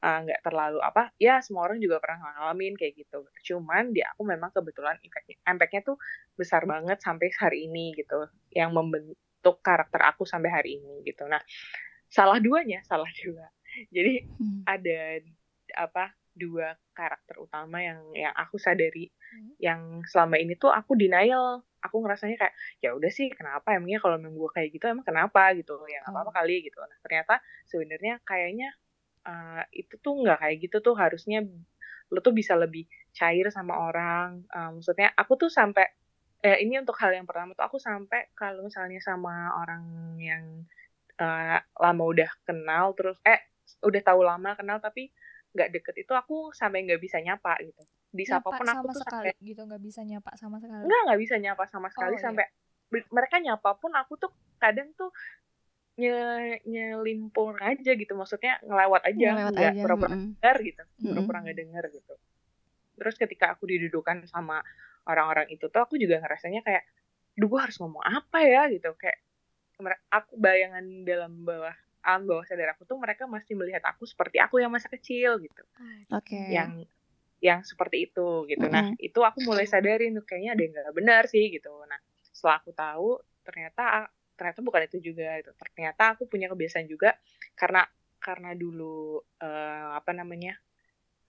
ah, 0.00 0.22
nggak 0.24 0.40
terlalu 0.46 0.78
apa 0.80 1.12
ya 1.20 1.42
semua 1.44 1.68
orang 1.68 1.82
juga 1.82 1.98
pernah 1.98 2.32
ngalamin 2.32 2.78
kayak 2.78 2.94
gitu 3.04 3.26
cuman 3.52 3.90
di 3.92 4.00
aku 4.00 4.22
memang 4.22 4.54
kebetulan 4.54 4.96
impact-nya 5.02 5.36
impact-nya 5.44 5.82
tuh 5.82 5.96
besar 6.38 6.64
banget 6.64 7.02
sampai 7.02 7.28
hari 7.36 7.68
ini 7.68 7.92
gitu 7.98 8.30
yang 8.54 8.70
membentuk 8.72 9.60
karakter 9.60 10.00
aku 10.06 10.24
sampai 10.24 10.48
hari 10.48 10.70
ini 10.80 11.04
gitu 11.04 11.26
nah 11.26 11.42
salah 12.10 12.42
duanya 12.42 12.82
salah 12.84 13.08
dua. 13.22 13.46
Jadi 13.94 14.26
Hmm. 14.36 14.66
ada 14.66 15.22
apa 15.78 16.10
dua 16.34 16.74
karakter 16.90 17.38
utama 17.38 17.78
yang 17.78 18.02
yang 18.12 18.34
aku 18.34 18.58
sadari 18.58 19.08
Hmm. 19.30 19.54
yang 19.62 19.80
selama 20.10 20.36
ini 20.42 20.58
tuh 20.58 20.74
aku 20.74 20.98
denial. 20.98 21.62
Aku 21.80 22.02
ngerasanya 22.04 22.36
kayak 22.36 22.54
ya 22.84 22.92
udah 22.92 23.08
sih 23.08 23.32
kenapa? 23.32 23.72
Emangnya 23.72 24.04
kalau 24.04 24.20
memang 24.20 24.36
gue 24.36 24.50
kayak 24.52 24.68
gitu 24.74 24.84
emang 24.90 25.06
kenapa? 25.06 25.54
Gitu. 25.56 25.72
Ya 25.88 26.04
nggak 26.04 26.12
apa-apa 26.12 26.42
kali 26.42 26.66
gitu. 26.66 26.76
Nah 26.82 26.98
ternyata 27.00 27.40
sebenarnya 27.70 28.20
kayaknya 28.26 28.68
eh, 29.24 29.62
itu 29.72 29.96
tuh 30.02 30.12
nggak 30.20 30.38
kayak 30.44 30.56
gitu 30.66 30.76
tuh. 30.84 30.92
Harusnya 30.98 31.40
lo 32.10 32.18
tuh 32.20 32.34
bisa 32.34 32.58
lebih 32.58 32.84
cair 33.14 33.48
sama 33.54 33.80
orang. 33.80 34.44
Eh, 34.50 34.70
maksudnya 34.76 35.14
aku 35.16 35.40
tuh 35.40 35.48
sampai 35.48 35.86
eh, 36.42 36.58
ini 36.64 36.76
untuk 36.80 36.96
hal 37.00 37.12
yang 37.16 37.24
pertama 37.24 37.54
tuh 37.56 37.64
aku 37.64 37.78
sampai 37.80 38.32
kalau 38.34 38.66
misalnya 38.66 39.00
sama 39.00 39.54
orang 39.56 39.84
yang 40.20 40.44
eh, 41.20 41.60
lama 41.76 42.02
udah 42.08 42.30
kenal 42.48 42.96
terus 42.96 43.16
eh 43.22 43.40
udah 43.84 44.00
tahu 44.02 44.20
lama 44.24 44.56
kenal 44.56 44.80
tapi 44.80 45.12
nggak 45.52 45.68
deket 45.74 45.94
itu 46.06 46.12
aku 46.14 46.50
sampai 46.56 46.86
nggak 46.86 47.00
bisa 47.02 47.20
nyapa 47.20 47.58
gitu. 47.60 47.82
Disapa 48.10 48.50
Nyapa 48.50 48.58
pun 48.58 48.66
aku 48.66 48.74
sama 48.74 48.90
tuh 48.90 49.02
sekali 49.04 49.30
sampai 49.30 49.46
gitu 49.46 49.60
nggak 49.68 49.82
bisa 49.82 50.00
nyapa 50.02 50.30
sama 50.34 50.56
sekali. 50.58 50.82
enggak 50.86 51.00
nggak 51.06 51.20
bisa 51.20 51.34
nyapa 51.38 51.64
sama 51.68 51.88
sekali 51.92 52.14
Oh, 52.14 52.18
iya. 52.18 52.24
sampai 52.24 52.46
be- 52.90 53.10
mereka 53.14 53.36
nyapa 53.38 53.70
pun 53.78 53.92
aku 53.94 54.12
tuh 54.18 54.32
kadang 54.58 54.88
tuh 54.98 55.10
nye 56.00 56.56
nyelimpur 56.64 57.60
aja 57.60 57.92
gitu 57.92 58.12
maksudnya 58.16 58.56
ngelewat 58.64 59.04
aja 59.04 59.26
Ngelewat 59.36 59.52
nggak 59.52 59.74
pura-pura 59.84 60.08
dengar 60.16 60.56
gitu 60.64 60.82
pura-pura 60.96 61.38
nggak 61.44 61.58
dengar 61.60 61.84
gitu. 61.92 62.14
Terus 62.96 63.14
ketika 63.16 63.46
aku 63.56 63.64
didudukan 63.68 64.24
sama 64.28 64.64
orang-orang 65.04 65.48
itu 65.52 65.66
tuh 65.68 65.80
aku 65.82 65.96
juga 66.00 66.20
ngerasanya 66.24 66.60
kayak 66.64 66.84
duh 67.36 67.48
gue 67.48 67.60
harus 67.60 67.76
ngomong 67.80 68.02
apa 68.04 68.38
ya? 68.44 68.68
gitu 68.72 68.92
kayak 68.96 69.18
aku 70.10 70.36
bayangan 70.36 70.84
dalam 71.04 71.32
bawah 71.44 71.74
alam 72.00 72.24
bawah 72.24 72.44
sadar 72.48 72.72
aku 72.72 72.88
tuh 72.88 72.96
mereka 72.96 73.28
masih 73.28 73.54
melihat 73.60 73.84
aku 73.84 74.08
seperti 74.08 74.40
aku 74.40 74.56
yang 74.60 74.72
masa 74.72 74.88
kecil 74.88 75.36
gitu 75.40 75.62
Oke. 76.12 76.40
yang 76.50 76.84
yang 77.40 77.64
seperti 77.64 78.04
itu 78.08 78.44
gitu. 78.52 78.68
Nah, 78.68 78.84
Mm-mm. 78.84 79.00
itu 79.00 79.20
aku 79.24 79.40
mulai 79.40 79.64
sadarin 79.64 80.12
tuh 80.12 80.24
kayaknya 80.28 80.50
ada 80.52 80.62
yang 80.62 80.72
nggak 80.76 80.96
benar 80.96 81.22
sih 81.24 81.48
gitu. 81.48 81.72
Nah, 81.88 81.96
setelah 82.32 82.56
aku 82.60 82.70
tahu 82.76 83.08
ternyata 83.44 84.12
ternyata 84.36 84.60
bukan 84.60 84.80
itu 84.88 84.98
juga 85.12 85.40
itu. 85.40 85.50
Ternyata 85.56 86.16
aku 86.16 86.28
punya 86.28 86.52
kebiasaan 86.52 86.84
juga 86.84 87.16
karena 87.56 87.84
karena 88.20 88.52
dulu 88.52 89.24
eh, 89.40 89.88
apa 89.96 90.12
namanya? 90.12 90.56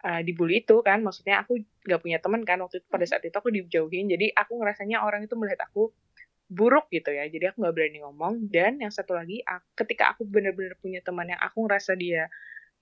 eh, 0.02 0.22
dibully 0.26 0.66
itu 0.66 0.82
kan 0.82 1.00
maksudnya 1.06 1.46
aku 1.46 1.62
nggak 1.86 2.02
punya 2.02 2.18
teman 2.18 2.42
kan 2.42 2.58
waktu 2.64 2.82
itu 2.82 2.88
pada 2.90 3.06
saat 3.06 3.22
itu 3.22 3.36
aku 3.38 3.54
dijauhin 3.54 4.10
jadi 4.10 4.34
aku 4.34 4.58
ngerasanya 4.58 5.06
orang 5.06 5.22
itu 5.26 5.36
melihat 5.38 5.62
aku 5.70 5.94
buruk 6.52 6.92
gitu 6.92 7.16
ya. 7.16 7.24
Jadi 7.32 7.56
aku 7.56 7.64
nggak 7.64 7.76
berani 7.76 7.98
ngomong. 8.04 8.52
Dan 8.52 8.84
yang 8.84 8.92
satu 8.92 9.16
lagi 9.16 9.40
ketika 9.80 10.12
aku 10.12 10.28
benar-benar 10.28 10.76
punya 10.84 11.00
teman 11.00 11.32
yang 11.32 11.40
aku 11.40 11.64
ngerasa 11.64 11.96
dia 11.96 12.28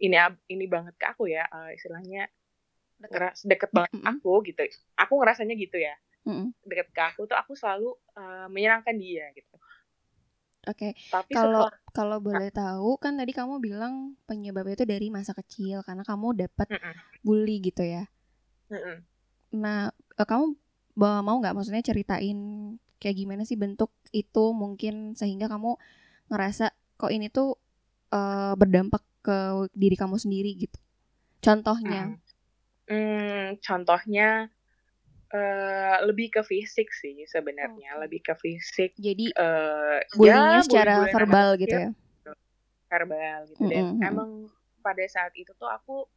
ini 0.01 0.17
ini 0.49 0.65
banget 0.65 0.97
ke 0.97 1.05
aku 1.05 1.29
ya 1.29 1.45
eh, 1.45 1.77
istilahnya 1.77 2.25
ngeras 2.99 3.45
deket 3.45 3.69
banget 3.69 3.93
Mm-mm. 3.93 4.09
aku 4.17 4.33
gitu. 4.49 4.65
Aku 4.97 5.21
ngerasanya 5.21 5.53
gitu 5.53 5.77
ya. 5.77 5.93
Deket 6.65 6.89
ke 6.89 7.01
aku 7.13 7.29
tuh 7.29 7.37
aku 7.37 7.53
selalu 7.53 7.93
eh, 8.17 8.47
menyenangkan 8.49 8.97
dia 8.97 9.29
gitu. 9.37 9.55
Oke. 10.67 10.91
tapi 11.07 11.31
Kalau 11.31 11.69
setelah 11.69 11.71
kalau 11.95 12.17
boleh 12.19 12.49
tahu 12.51 12.99
kan 12.99 13.15
tadi 13.15 13.31
kamu 13.31 13.61
bilang 13.63 14.17
penyebabnya 14.27 14.75
itu 14.75 14.85
dari 14.85 15.07
masa 15.13 15.31
kecil 15.31 15.81
karena 15.85 16.03
kamu 16.03 16.35
dapat 16.35 16.67
bully 17.21 17.61
gitu 17.63 17.85
ya. 17.85 18.09
Mm-mm. 18.69 18.97
Nah, 19.57 19.89
eh, 19.93 20.27
kamu 20.27 20.53
mau 20.99 21.35
nggak? 21.39 21.55
Maksudnya 21.55 21.81
ceritain 21.81 22.37
kayak 22.99 23.15
gimana 23.15 23.43
sih 23.47 23.55
bentuk 23.55 23.91
itu 24.11 24.51
mungkin 24.51 25.15
sehingga 25.15 25.47
kamu 25.47 25.79
ngerasa 26.29 26.71
kok 26.99 27.11
ini 27.15 27.31
tuh 27.31 27.55
eh, 28.11 28.53
berdampak 28.59 29.03
ke 29.23 29.67
diri 29.75 29.95
kamu 29.95 30.15
sendiri 30.19 30.51
gitu. 30.55 30.77
Contohnya. 31.39 32.19
Hmm, 32.89 33.55
contohnya 33.61 34.49
eh, 35.29 35.95
lebih 36.09 36.27
ke 36.33 36.41
fisik 36.41 36.89
sih 36.89 37.23
sebenarnya 37.29 37.95
Oke. 37.95 38.01
lebih 38.03 38.19
ke 38.25 38.33
fisik 38.33 38.91
Jadi 38.97 39.29
bullyingnya 40.17 40.57
ya, 40.57 40.65
secara 40.65 40.95
bully-bullyan 40.97 41.15
verbal 41.15 41.49
gitu 41.61 41.75
ya. 41.77 41.89
verbal 42.89 43.39
gitu 43.45 43.61
dan 43.69 43.69
Mm-mm, 43.69 43.85
mm-mm. 44.01 44.09
emang 44.09 44.29
pada 44.81 45.05
saat 45.05 45.29
itu 45.37 45.53
tuh 45.53 45.69
aku 45.69 46.09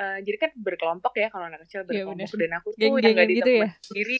eh, 0.00 0.18
jadi 0.24 0.36
kan 0.48 0.50
berkelompok 0.56 1.12
ya 1.20 1.28
kalau 1.28 1.44
anak 1.52 1.60
kecil 1.68 1.84
Iya, 1.84 2.08
berkelompok 2.08 2.32
bener. 2.32 2.40
dan 2.48 2.52
aku 2.56 2.68
tuh 2.72 2.80
yang 2.80 3.14
nggak 3.14 3.28
gitu 3.36 3.50
ya? 3.52 3.68
sendiri 3.84 4.16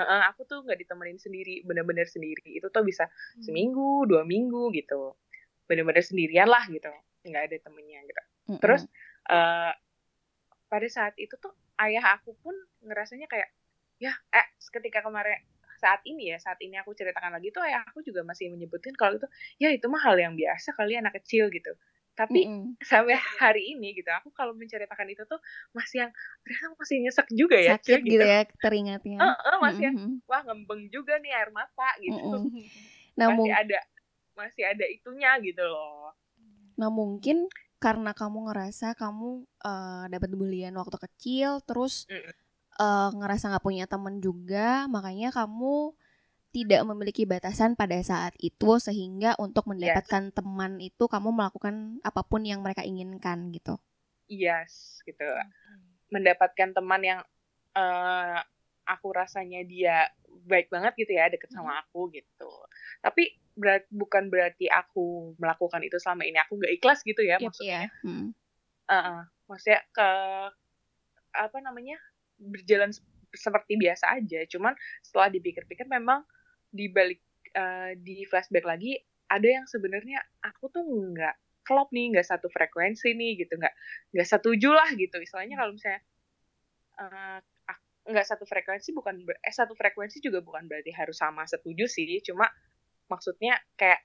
Heeh, 0.00 0.22
aku 0.32 0.48
tuh 0.48 0.64
nggak 0.64 0.80
ditemenin 0.80 1.20
sendiri 1.20 1.60
bener-bener 1.68 2.08
sendiri 2.08 2.56
itu 2.56 2.66
tuh 2.72 2.80
bisa 2.80 3.04
Hmm. 3.36 3.44
seminggu 3.44 4.08
dua 4.08 4.24
minggu 4.24 4.72
gitu 4.72 5.12
bener-bener 5.68 6.00
sendirian 6.00 6.48
lah 6.48 6.64
gitu 6.72 6.88
nggak 7.28 7.42
ada 7.52 7.56
temennya 7.60 8.00
gitu 8.08 8.22
Mm-mm. 8.48 8.60
terus 8.64 8.82
eh 9.28 9.72
pada 10.70 10.88
saat 10.88 11.12
itu 11.20 11.36
tuh 11.36 11.52
ayah 11.84 12.16
aku 12.16 12.32
pun 12.40 12.56
ngerasanya 12.80 13.28
kayak 13.28 13.52
ya 14.00 14.16
eh 14.32 14.46
ketika 14.72 15.04
kemarin 15.04 15.36
saat 15.80 16.00
ini 16.08 16.32
ya 16.32 16.38
saat 16.40 16.56
ini 16.60 16.76
aku 16.80 16.92
ceritakan 16.96 17.36
lagi 17.36 17.52
tuh 17.52 17.60
ayah 17.64 17.84
aku 17.84 18.00
juga 18.00 18.24
masih 18.24 18.52
menyebutin 18.52 18.92
kalau 18.96 19.16
itu 19.20 19.28
ya 19.60 19.68
itu 19.72 19.84
mah 19.88 20.00
hal 20.00 20.16
yang 20.16 20.32
biasa 20.36 20.72
kali 20.76 20.96
anak 20.96 21.16
kecil 21.20 21.48
gitu 21.52 21.72
tapi 22.20 22.44
mm 22.44 22.84
sampai 22.84 23.16
hari 23.40 23.72
ini 23.72 23.96
gitu 23.96 24.12
aku 24.12 24.28
kalau 24.36 24.52
menceritakan 24.52 25.08
itu 25.08 25.24
tuh 25.24 25.40
masih 25.72 26.04
yang 26.04 26.12
ternyata 26.44 26.66
masih 26.76 26.96
nyesek 27.00 27.28
juga 27.32 27.56
ya 27.56 27.80
sakit 27.80 28.00
gitu. 28.04 28.20
gitu 28.20 28.24
ya 28.24 28.40
teringatnya 28.60 29.18
uh, 29.20 29.32
uh, 29.32 29.56
masih 29.64 29.88
mm 29.88 29.96
-hmm. 29.96 30.12
wah 30.28 30.42
ngembeng 30.44 30.82
juga 30.92 31.16
nih 31.16 31.32
air 31.32 31.48
mata 31.48 31.90
gitu 31.96 32.20
mm 32.20 32.44
-hmm. 32.44 32.64
nah, 33.18 33.26
masih 33.32 33.52
ada 33.56 33.80
masih 34.36 34.62
ada 34.68 34.84
itunya 34.84 35.30
gitu 35.40 35.64
loh 35.64 36.12
nah 36.76 36.92
mungkin 36.92 37.48
karena 37.80 38.12
kamu 38.12 38.52
ngerasa 38.52 38.92
kamu 38.92 39.48
uh, 39.64 40.04
dapat 40.12 40.30
bulian 40.36 40.76
waktu 40.76 41.00
kecil 41.00 41.64
terus 41.64 42.04
mm 42.12 42.20
-mm. 42.20 42.34
Uh, 42.80 43.12
ngerasa 43.12 43.52
nggak 43.52 43.66
punya 43.66 43.84
temen 43.84 44.24
juga 44.24 44.88
makanya 44.88 45.28
kamu 45.28 45.92
tidak 46.50 46.82
memiliki 46.82 47.24
batasan 47.26 47.78
pada 47.78 47.98
saat 48.02 48.34
itu 48.42 48.82
sehingga 48.82 49.38
untuk 49.38 49.70
mendapatkan 49.70 50.30
yes. 50.30 50.34
teman 50.34 50.82
itu 50.82 51.06
kamu 51.06 51.30
melakukan 51.30 52.02
apa 52.02 52.26
pun 52.26 52.42
yang 52.42 52.60
mereka 52.60 52.82
inginkan 52.82 53.54
gitu. 53.54 53.78
Yes, 54.26 55.02
gitu. 55.06 55.26
Mendapatkan 56.10 56.74
teman 56.74 57.02
yang 57.02 57.20
uh, 57.78 58.38
aku 58.86 59.08
rasanya 59.14 59.62
dia 59.62 60.10
baik 60.46 60.70
banget 60.70 60.94
gitu 60.98 61.14
ya, 61.14 61.30
deket 61.30 61.50
sama 61.54 61.78
hmm. 61.78 61.80
aku 61.86 62.10
gitu. 62.14 62.50
Tapi 63.02 63.38
berat, 63.54 63.86
bukan 63.90 64.26
berarti 64.30 64.66
aku 64.66 65.34
melakukan 65.38 65.82
itu 65.86 65.98
selama 66.02 66.26
ini 66.26 66.38
aku 66.42 66.58
nggak 66.58 66.74
ikhlas 66.82 67.06
gitu 67.06 67.22
ya 67.22 67.38
yep, 67.38 67.46
maksudnya. 67.46 67.90
Yeah. 67.90 68.02
Hmm. 68.02 68.26
Uh, 68.90 68.94
uh, 68.94 69.20
maksudnya 69.46 69.86
ke 69.94 70.08
apa 71.30 71.58
namanya 71.62 71.94
berjalan 72.42 72.90
seperti 73.30 73.78
biasa 73.78 74.18
aja. 74.18 74.42
Cuman 74.50 74.74
setelah 75.06 75.30
dipikir-pikir 75.30 75.86
memang 75.86 76.26
di 76.70 76.86
balik 76.90 77.20
uh, 77.54 77.92
di 77.98 78.24
flashback 78.26 78.66
lagi 78.66 78.98
ada 79.30 79.46
yang 79.46 79.66
sebenarnya 79.66 80.18
aku 80.42 80.70
tuh 80.70 80.82
nggak 80.82 81.66
klop 81.66 81.90
nih 81.94 82.16
nggak 82.16 82.26
satu 82.26 82.50
frekuensi 82.50 83.14
nih 83.14 83.46
gitu 83.46 83.54
nggak 83.58 83.74
nggak 84.16 84.28
setuju 84.28 84.74
lah 84.74 84.90
gitu 84.98 85.22
istilahnya 85.22 85.54
kalau 85.60 85.72
misalnya 85.74 86.02
uh, 86.98 87.38
nggak 88.10 88.26
satu 88.26 88.44
frekuensi 88.48 88.90
bukan 88.90 89.22
eh 89.22 89.54
satu 89.54 89.76
frekuensi 89.78 90.18
juga 90.18 90.42
bukan 90.42 90.66
berarti 90.66 90.90
harus 90.90 91.20
sama 91.20 91.46
setuju 91.46 91.86
sih 91.86 92.18
cuma 92.26 92.48
maksudnya 93.06 93.54
kayak 93.78 94.02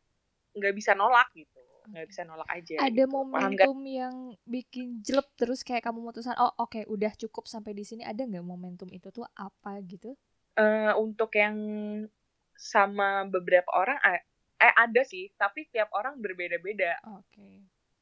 nggak 0.53 0.73
bisa 0.77 0.93
nolak 0.93 1.31
gitu 1.33 1.61
nggak 1.85 2.05
bisa 2.09 2.21
nolak 2.25 2.49
aja 2.49 2.81
ada 2.81 3.05
gitu. 3.05 3.09
momentum 3.13 3.77
yang 3.85 4.15
bikin 4.45 5.01
jelek 5.05 5.29
terus 5.37 5.61
kayak 5.61 5.85
kamu 5.85 6.01
memutuskan 6.01 6.37
oh 6.41 6.53
oke 6.57 6.75
okay, 6.75 6.83
udah 6.89 7.13
cukup 7.13 7.45
sampai 7.45 7.77
di 7.77 7.85
sini 7.85 8.01
ada 8.01 8.25
nggak 8.25 8.45
momentum 8.45 8.89
itu 8.89 9.09
tuh 9.13 9.25
apa 9.37 9.79
gitu 9.85 10.17
uh, 10.57 10.93
untuk 10.97 11.33
yang 11.37 11.55
sama 12.55 13.27
beberapa 13.27 13.67
orang 13.75 13.99
eh 14.05 14.23
ada 14.59 15.03
sih 15.03 15.29
tapi 15.35 15.67
tiap 15.69 15.91
orang 15.91 16.19
berbeda-beda. 16.23 16.97
Oke. 17.11 17.35
Okay. 17.35 17.55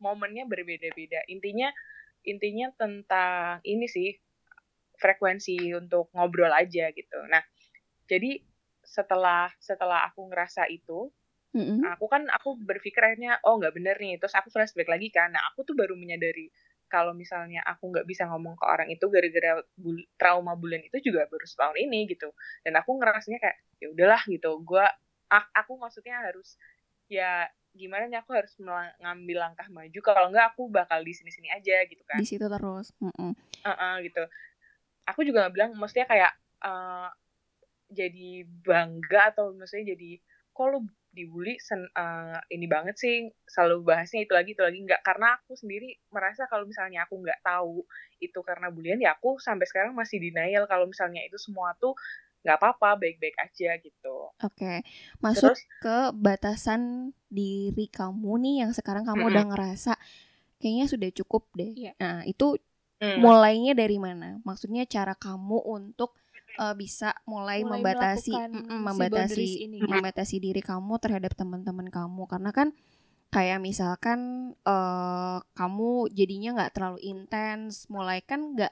momennya 0.04 0.44
berbeda-beda. 0.44 1.24
Intinya 1.32 1.72
intinya 2.28 2.68
tentang 2.76 3.64
ini 3.64 3.88
sih 3.88 4.12
frekuensi 5.00 5.72
untuk 5.76 6.12
ngobrol 6.12 6.52
aja 6.52 6.92
gitu. 6.92 7.20
Nah 7.32 7.40
jadi 8.08 8.44
setelah 8.84 9.48
setelah 9.64 10.04
aku 10.12 10.28
ngerasa 10.28 10.68
itu 10.68 11.08
mm-hmm. 11.56 11.88
aku 11.96 12.06
kan 12.12 12.28
aku 12.36 12.60
berpikir 12.60 13.00
akhirnya 13.00 13.40
oh 13.48 13.56
nggak 13.60 13.74
bener 13.76 13.96
nih. 13.96 14.20
Terus 14.20 14.36
aku 14.36 14.52
flashback 14.52 14.92
lagi 14.92 15.08
kan. 15.08 15.32
Nah 15.32 15.44
aku 15.52 15.64
tuh 15.64 15.76
baru 15.76 15.96
menyadari 15.96 16.52
kalau 16.94 17.18
misalnya 17.18 17.66
aku 17.66 17.90
nggak 17.90 18.06
bisa 18.06 18.30
ngomong 18.30 18.54
ke 18.54 18.66
orang 18.70 18.86
itu 18.94 19.02
gara-gara 19.10 19.66
bul 19.74 19.98
trauma 20.14 20.54
bulan 20.54 20.86
itu 20.86 21.10
juga 21.10 21.26
baru 21.26 21.42
setahun 21.50 21.74
ini 21.82 22.06
gitu. 22.06 22.30
Dan 22.62 22.78
aku 22.78 23.02
ngerasanya 23.02 23.42
kayak 23.42 23.58
ya 23.82 23.88
udahlah 23.90 24.22
gitu. 24.30 24.62
Gue 24.62 24.86
aku 25.34 25.82
maksudnya 25.82 26.22
harus 26.22 26.62
ya 27.10 27.50
gimana 27.74 28.06
nih 28.06 28.22
aku 28.22 28.38
harus 28.38 28.54
ngambil 29.02 29.38
langkah 29.42 29.66
maju. 29.74 30.00
Kalau 30.06 30.30
nggak 30.30 30.54
aku 30.54 30.70
bakal 30.70 31.02
di 31.02 31.18
sini-sini 31.18 31.50
aja 31.50 31.82
gitu 31.90 32.06
kan. 32.06 32.22
Di 32.22 32.30
situ 32.30 32.46
terus 32.46 32.94
mm 33.02 33.10
-mm. 33.10 33.34
Uh 33.66 33.70
-uh, 33.74 33.94
gitu. 34.06 34.24
Aku 35.10 35.26
juga 35.26 35.50
nggak 35.50 35.54
bilang 35.58 35.72
maksudnya 35.74 36.06
kayak 36.06 36.38
uh, 36.62 37.10
jadi 37.90 38.46
bangga 38.62 39.34
atau 39.34 39.58
maksudnya 39.58 39.98
jadi 39.98 40.22
lu 40.54 40.86
dibully 41.14 41.62
sen, 41.62 41.86
uh, 41.94 42.42
ini 42.50 42.66
banget 42.66 42.98
sih 42.98 43.30
selalu 43.46 43.94
bahasnya 43.94 44.26
itu 44.26 44.34
lagi 44.34 44.58
itu 44.58 44.66
lagi 44.66 44.82
nggak 44.82 45.06
karena 45.06 45.38
aku 45.38 45.54
sendiri 45.54 45.94
merasa 46.10 46.50
kalau 46.50 46.66
misalnya 46.66 47.06
aku 47.06 47.22
nggak 47.22 47.46
tahu 47.46 47.86
itu 48.18 48.40
karena 48.42 48.74
bulian 48.74 48.98
ya 48.98 49.14
aku 49.14 49.38
sampai 49.38 49.70
sekarang 49.70 49.94
masih 49.94 50.18
denial 50.18 50.66
kalau 50.66 50.90
misalnya 50.90 51.22
itu 51.22 51.38
semua 51.38 51.78
tuh 51.78 51.94
nggak 52.44 52.58
apa-apa 52.60 53.00
baik-baik 53.00 53.38
aja 53.40 53.80
gitu. 53.80 54.34
Oke, 54.44 54.60
okay. 54.60 54.78
masuk 55.24 55.56
Terus, 55.56 55.64
ke 55.80 55.98
batasan 56.12 57.14
diri 57.32 57.88
kamu 57.88 58.36
nih 58.44 58.56
yang 58.68 58.72
sekarang 58.76 59.08
kamu 59.08 59.16
mm 59.16 59.24
-hmm. 59.24 59.32
udah 59.32 59.44
ngerasa 59.54 59.94
kayaknya 60.60 60.86
sudah 60.92 61.10
cukup 61.24 61.48
deh. 61.56 61.72
Yeah. 61.72 61.96
Nah 62.04 62.28
itu 62.28 62.60
mm. 63.00 63.24
mulainya 63.24 63.78
dari 63.78 63.96
mana? 63.96 64.44
Maksudnya 64.44 64.84
cara 64.90 65.16
kamu 65.16 65.64
untuk 65.64 66.20
uh, 66.60 66.76
bisa 66.78 67.16
mulai, 67.26 67.62
mulai 67.64 67.82
membatasi 67.82 68.34
mm, 68.34 68.82
membatasi 68.84 69.44
si 69.46 69.66
ini, 69.66 69.78
membatasi 69.82 70.36
diri 70.42 70.62
kamu 70.62 71.00
terhadap 71.02 71.34
teman-teman 71.34 71.88
kamu. 71.90 72.24
Karena 72.30 72.52
kan 72.54 72.72
kayak 73.34 73.60
misalkan 73.66 74.54
uh, 74.62 75.42
kamu 75.58 76.06
jadinya 76.14 76.50
nggak 76.54 76.72
terlalu 76.78 77.00
intens 77.02 77.90
mulai 77.90 78.22
kan 78.22 78.54
nggak 78.54 78.70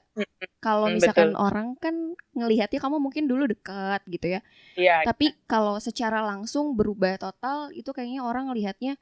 kalau 0.61 0.85
misalkan 0.93 1.33
Betul. 1.33 1.41
orang 1.41 1.67
kan 1.81 2.13
ngelihatnya 2.38 2.77
kamu 2.77 3.01
mungkin 3.01 3.25
dulu 3.25 3.50
dekat 3.50 4.05
gitu 4.05 4.38
ya, 4.38 4.41
ya 4.77 5.01
tapi 5.01 5.33
kalau 5.50 5.81
secara 5.81 6.21
langsung 6.21 6.77
berubah 6.77 7.17
total 7.17 7.73
itu 7.73 7.89
kayaknya 7.89 8.21
orang 8.21 8.53
ngelihatnya 8.53 9.01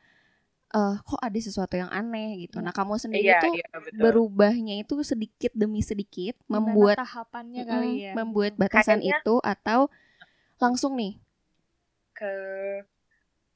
uh, 0.73 0.95
kok 1.01 1.21
ada 1.21 1.39
sesuatu 1.39 1.75
yang 1.77 1.89
aneh 1.89 2.45
gitu. 2.45 2.61
Nah, 2.61 2.73
kamu 2.73 3.01
sendiri 3.01 3.33
iya, 3.33 3.41
tuh 3.41 3.53
iya, 3.57 3.67
berubahnya 3.97 4.81
itu 4.81 5.01
sedikit 5.01 5.51
demi 5.57 5.81
sedikit 5.81 6.37
Gimana 6.45 6.53
membuat 6.61 6.95
tahapannya 7.01 7.63
mm, 7.65 7.69
kali 7.69 7.91
ya. 8.09 8.13
Membuat 8.13 8.53
batasan 8.57 9.01
Kayaknya, 9.01 9.21
itu 9.21 9.35
atau 9.41 9.79
langsung 10.59 10.93
nih 10.99 11.15
ke 12.19 12.33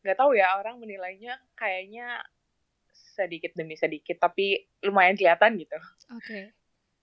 nggak 0.03 0.17
tahu 0.19 0.39
ya 0.39 0.55
orang 0.55 0.79
menilainya 0.79 1.35
kayaknya 1.59 2.23
sedikit 2.95 3.51
demi 3.59 3.75
sedikit 3.75 4.19
tapi 4.23 4.67
lumayan 4.81 5.19
kelihatan 5.19 5.59
gitu. 5.59 5.77
Oke. 6.15 6.23
Okay. 6.23 6.43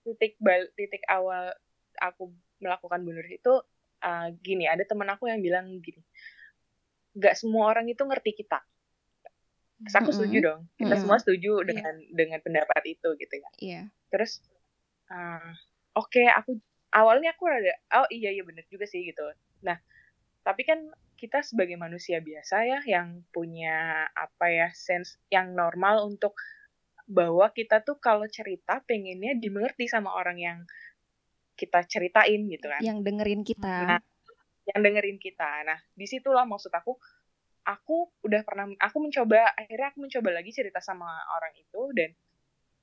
Titik 0.01 0.41
bal 0.41 0.73
titik 0.75 1.05
awal 1.07 1.53
aku 2.01 2.33
melakukan 2.61 3.05
bunuh 3.05 3.25
itu 3.25 3.61
uh, 4.05 4.29
gini, 4.41 4.65
ada 4.69 4.85
teman 4.85 5.09
aku 5.13 5.29
yang 5.29 5.41
bilang 5.45 5.69
gini. 5.85 6.01
Gak 7.17 7.37
semua 7.37 7.69
orang 7.69 7.89
itu 7.89 8.01
ngerti 8.01 8.33
kita 8.33 8.65
Terus 9.81 9.97
aku 9.97 10.11
setuju 10.13 10.39
dong. 10.45 10.61
Kita 10.77 10.85
mm 10.85 10.91
-hmm. 10.93 11.01
semua 11.01 11.19
setuju 11.21 11.53
iya. 11.61 11.67
dengan 11.73 11.95
yeah. 11.97 12.13
dengan 12.13 12.39
pendapat 12.45 12.83
itu 12.85 13.09
gitu 13.17 13.35
ya. 13.35 13.41
Iya. 13.41 13.51
Yeah. 13.61 13.85
Terus 14.13 14.33
uh, 15.09 15.51
oke 15.97 16.11
okay, 16.13 16.27
aku 16.29 16.61
awalnya 16.93 17.33
aku 17.33 17.49
ada 17.49 17.75
oh 17.97 18.09
iya 18.13 18.35
iya 18.35 18.43
bener 18.45 18.67
juga 18.69 18.85
sih 18.85 19.01
gitu. 19.07 19.25
Nah, 19.65 19.79
tapi 20.45 20.69
kan 20.69 20.91
kita 21.17 21.45
sebagai 21.45 21.77
manusia 21.77 22.21
biasa 22.25 22.65
ya 22.65 22.81
yang 22.89 23.25
punya 23.29 24.09
apa 24.17 24.47
ya 24.49 24.69
sense 24.73 25.21
yang 25.29 25.53
normal 25.53 26.09
untuk 26.09 26.33
bahwa 27.11 27.51
kita 27.51 27.83
tuh 27.83 27.99
kalau 27.99 28.25
cerita 28.31 28.81
pengennya 28.87 29.37
dimengerti 29.37 29.91
sama 29.91 30.15
orang 30.15 30.39
yang 30.39 30.59
kita 31.59 31.85
ceritain 31.85 32.49
gitu 32.49 32.71
kan. 32.71 32.81
Yang 32.81 32.99
dengerin 33.05 33.43
kita. 33.45 33.75
Nah, 33.85 34.01
yang 34.71 34.81
dengerin 34.81 35.19
kita. 35.21 35.51
Nah, 35.67 35.79
di 35.93 36.07
situlah 36.09 36.47
maksud 36.47 36.73
aku 36.73 36.97
aku 37.65 38.09
udah 38.25 38.41
pernah 38.43 38.67
aku 38.81 38.97
mencoba 39.03 39.53
akhirnya 39.57 39.93
aku 39.93 39.99
mencoba 40.05 40.29
lagi 40.33 40.51
cerita 40.51 40.81
sama 40.81 41.07
orang 41.37 41.53
itu 41.57 41.83
dan 41.93 42.11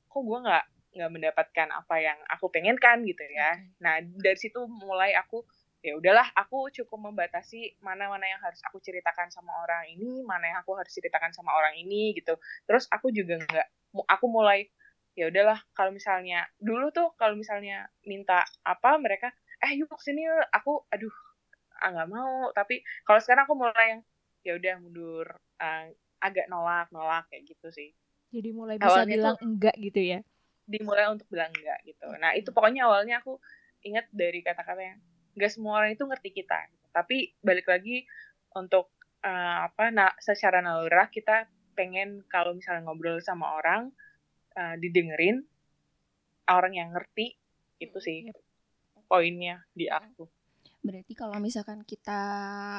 kok 0.07 0.21
gue 0.23 0.39
nggak 0.39 0.65
nggak 0.97 1.11
mendapatkan 1.13 1.67
apa 1.69 1.95
yang 2.01 2.17
aku 2.31 2.49
pengenkan 2.49 3.05
gitu 3.05 3.21
ya. 3.29 3.61
Nah 3.83 4.01
dari 4.01 4.37
situ 4.39 4.65
mulai 4.65 5.13
aku 5.13 5.45
ya 5.85 5.93
udahlah 5.93 6.25
aku 6.33 6.73
cukup 6.73 7.11
membatasi 7.11 7.77
mana 7.85 8.09
mana 8.09 8.25
yang 8.25 8.41
harus 8.41 8.57
aku 8.65 8.81
ceritakan 8.81 9.29
sama 9.29 9.53
orang 9.61 9.85
ini 9.93 10.25
mana 10.25 10.49
yang 10.49 10.59
aku 10.65 10.73
harus 10.73 10.89
ceritakan 10.89 11.31
sama 11.37 11.53
orang 11.53 11.77
ini 11.77 12.17
gitu. 12.17 12.35
Terus 12.65 12.89
aku 12.89 13.13
juga 13.13 13.37
nggak 13.37 13.67
aku 14.09 14.25
mulai 14.25 14.65
ya 15.17 15.29
udahlah 15.29 15.57
kalau 15.73 15.93
misalnya 15.93 16.45
dulu 16.61 16.93
tuh 16.93 17.13
kalau 17.17 17.33
misalnya 17.37 17.89
minta 18.05 18.45
apa 18.61 18.97
mereka 19.01 19.33
eh 19.61 19.73
yuk 19.73 19.89
sini 19.97 20.25
aku 20.53 20.85
aduh 20.89 21.13
ah 21.81 21.89
nggak 21.93 22.09
mau. 22.09 22.49
Tapi 22.57 22.81
kalau 23.05 23.19
sekarang 23.21 23.45
aku 23.45 23.55
mulai 23.57 23.97
yang 23.97 24.01
ya 24.47 24.55
udah 24.55 24.73
mundur. 24.79 25.27
Uh, 25.59 25.91
agak 26.23 26.47
nolak 26.49 26.87
nolak 26.89 27.27
kayak 27.29 27.45
gitu 27.45 27.67
sih. 27.69 27.91
Jadi 28.31 28.49
mulai 28.55 28.79
bisa 28.79 28.89
awalnya 28.91 29.15
bilang 29.19 29.35
tuh, 29.37 29.45
enggak 29.45 29.75
gitu 29.77 30.01
ya? 30.01 30.19
Dimulai 30.67 31.05
untuk 31.11 31.27
bilang 31.27 31.51
enggak 31.51 31.79
gitu. 31.85 32.07
Nah 32.17 32.31
itu 32.33 32.49
pokoknya 32.55 32.87
awalnya 32.87 33.19
aku 33.19 33.37
ingat 33.85 34.09
dari 34.09 34.41
kata-kata 34.41 34.81
yang 34.81 34.99
enggak 35.37 35.51
semua 35.53 35.83
orang 35.83 35.93
itu 35.93 36.03
ngerti 36.03 36.29
kita. 36.31 36.59
Tapi 36.91 37.37
balik 37.43 37.67
lagi 37.69 38.03
untuk 38.57 38.89
uh, 39.21 39.69
apa 39.69 39.93
nah 39.93 40.11
secara 40.17 40.63
nalurah 40.63 41.11
kita 41.13 41.45
pengen 41.77 42.25
kalau 42.25 42.57
misalnya 42.57 42.89
ngobrol 42.89 43.21
sama 43.21 43.53
orang 43.61 43.93
uh, 44.57 44.75
didengerin 44.81 45.45
orang 46.49 46.73
yang 46.73 46.89
ngerti 46.89 47.37
itu 47.77 47.97
sih 48.01 48.33
poinnya 49.05 49.61
di 49.77 49.85
aku 49.85 50.25
Berarti 50.87 51.13
kalau 51.19 51.35
misalkan 51.43 51.83
kita 51.83 52.21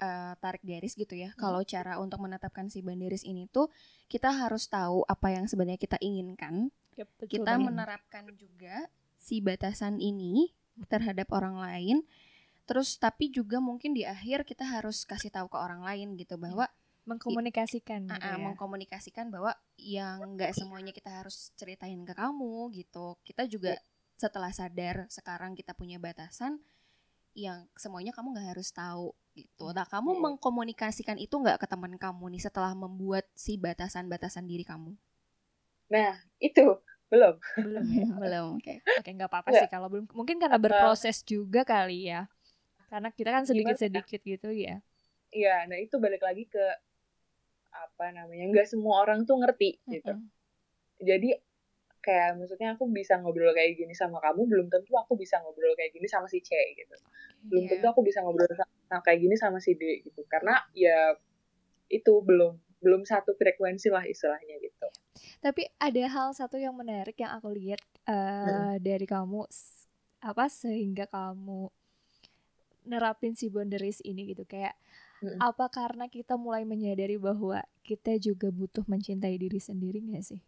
uh, 0.00 0.32
tarik 0.40 0.64
garis 0.64 0.96
gitu 0.96 1.12
ya, 1.12 1.30
hmm. 1.30 1.36
kalau 1.36 1.60
cara 1.68 2.00
untuk 2.00 2.24
menetapkan 2.24 2.72
si 2.72 2.80
banderis 2.80 3.22
ini 3.28 3.44
tuh 3.52 3.68
kita 4.08 4.32
harus 4.32 4.64
tahu 4.72 5.04
apa 5.04 5.36
yang 5.36 5.44
sebenarnya 5.44 5.76
kita 5.76 6.00
inginkan. 6.00 6.72
Yep, 6.96 7.08
betul 7.20 7.28
kita 7.28 7.52
banget. 7.60 7.66
menerapkan 7.68 8.24
juga 8.32 8.88
si 9.20 9.44
batasan 9.44 10.00
ini 10.00 10.56
terhadap 10.88 11.28
orang 11.36 11.60
lain. 11.60 12.00
Terus 12.64 12.96
tapi 12.96 13.28
juga 13.28 13.60
mungkin 13.60 13.92
di 13.92 14.08
akhir 14.08 14.48
kita 14.48 14.64
harus 14.64 15.04
kasih 15.04 15.28
tahu 15.32 15.52
ke 15.52 15.56
orang 15.60 15.84
lain 15.84 16.16
gitu 16.16 16.40
bahwa 16.40 16.68
mengkomunikasikan 17.08 18.04
gitu 18.04 18.12
uh, 18.12 18.20
uh, 18.20 18.36
ya. 18.36 18.44
mengkomunikasikan 18.44 19.32
bahwa 19.32 19.56
yang 19.80 20.36
nggak 20.36 20.52
semuanya 20.52 20.92
kita 20.92 21.08
harus 21.08 21.52
ceritain 21.56 22.00
ke 22.04 22.12
kamu 22.12 22.68
gitu. 22.76 23.16
Kita 23.24 23.48
juga 23.48 23.76
iya. 23.76 23.82
setelah 24.20 24.52
sadar 24.52 25.08
sekarang 25.08 25.56
kita 25.56 25.72
punya 25.72 25.96
batasan 25.96 26.60
yang 27.37 27.68
semuanya 27.78 28.11
kamu 28.11 28.35
nggak 28.35 28.49
harus 28.56 28.68
tahu 28.75 29.14
gitu. 29.37 29.70
Nah, 29.70 29.87
kamu 29.87 30.16
hmm. 30.16 30.23
mengkomunikasikan 30.25 31.16
itu 31.20 31.35
nggak 31.38 31.62
ke 31.62 31.66
teman 31.70 31.94
kamu 31.94 32.35
nih 32.35 32.42
setelah 32.42 32.75
membuat 32.75 33.28
si 33.38 33.54
batasan-batasan 33.54 34.47
diri 34.49 34.66
kamu? 34.66 34.99
Nah, 35.88 36.18
itu 36.42 36.82
belum. 37.08 37.35
Belum 37.56 37.85
ya, 37.99 38.08
belum. 38.18 38.49
Oke. 38.58 38.82
Okay. 38.82 38.99
Oke, 39.00 39.11
nggak 39.14 39.30
apa-apa 39.30 39.49
sih 39.54 39.68
kalau 39.70 39.88
belum. 39.88 40.06
Mungkin 40.12 40.37
karena 40.42 40.58
berproses 40.58 41.23
juga 41.23 41.62
kali 41.62 42.11
ya. 42.11 42.26
Karena 42.88 43.12
kita 43.12 43.30
kan 43.30 43.44
sedikit-sedikit 43.44 44.20
gitu 44.25 44.49
ya. 44.52 44.80
Iya, 45.28 45.68
nah 45.68 45.76
itu 45.76 46.00
balik 46.00 46.25
lagi 46.25 46.49
ke 46.49 46.64
apa 47.68 48.11
namanya? 48.16 48.49
nggak 48.49 48.68
semua 48.68 49.04
orang 49.04 49.28
tuh 49.28 49.37
ngerti 49.38 49.76
gitu. 49.87 50.16
Mm 50.16 50.25
-hmm. 50.25 51.04
Jadi 51.04 51.28
kayak 51.99 52.38
maksudnya 52.38 52.78
aku 52.78 52.87
bisa 52.88 53.19
ngobrol 53.19 53.50
kayak 53.52 53.75
gini 53.75 53.93
sama 53.93 54.23
kamu 54.23 54.47
belum 54.47 54.67
tentu 54.71 54.95
aku 54.95 55.19
bisa 55.19 55.43
ngobrol 55.43 55.75
kayak 55.75 55.93
gini 55.93 56.07
sama 56.07 56.31
si 56.31 56.38
C 56.40 56.55
gitu 56.78 56.97
belum 57.50 57.64
yeah. 57.67 57.71
tentu 57.76 57.87
aku 57.90 58.00
bisa 58.07 58.23
ngobrol 58.23 58.47
sama 58.55 59.02
kayak 59.02 59.19
gini 59.21 59.35
sama 59.35 59.59
si 59.59 59.75
D 59.75 60.07
gitu 60.07 60.23
karena 60.31 60.62
ya 60.73 61.14
itu 61.90 62.12
belum 62.23 62.55
belum 62.78 63.02
satu 63.02 63.35
frekuensi 63.35 63.90
lah 63.90 64.07
istilahnya 64.07 64.62
gitu 64.62 64.88
tapi 65.43 65.67
ada 65.83 66.05
hal 66.07 66.28
satu 66.35 66.59
yang 66.59 66.75
menarik 66.78 67.19
yang 67.19 67.35
aku 67.35 67.50
lihat 67.50 67.83
uh, 68.07 68.14
hmm. 68.14 68.83
dari 68.83 69.07
kamu 69.07 69.43
apa 70.23 70.45
sehingga 70.50 71.07
kamu 71.11 71.71
nerapin 72.88 73.35
si 73.35 73.50
boundaries 73.50 74.00
ini 74.07 74.33
gitu 74.33 74.47
kayak 74.47 74.75
hmm. 75.23 75.38
apa 75.43 75.69
karena 75.69 76.07
kita 76.07 76.38
mulai 76.38 76.62
menyadari 76.62 77.19
bahwa 77.19 77.61
kita 77.83 78.17
juga 78.23 78.49
butuh 78.49 78.87
mencintai 78.87 79.37
diri 79.37 79.61
sendiri 79.61 80.00
gak 80.14 80.25
sih 80.25 80.40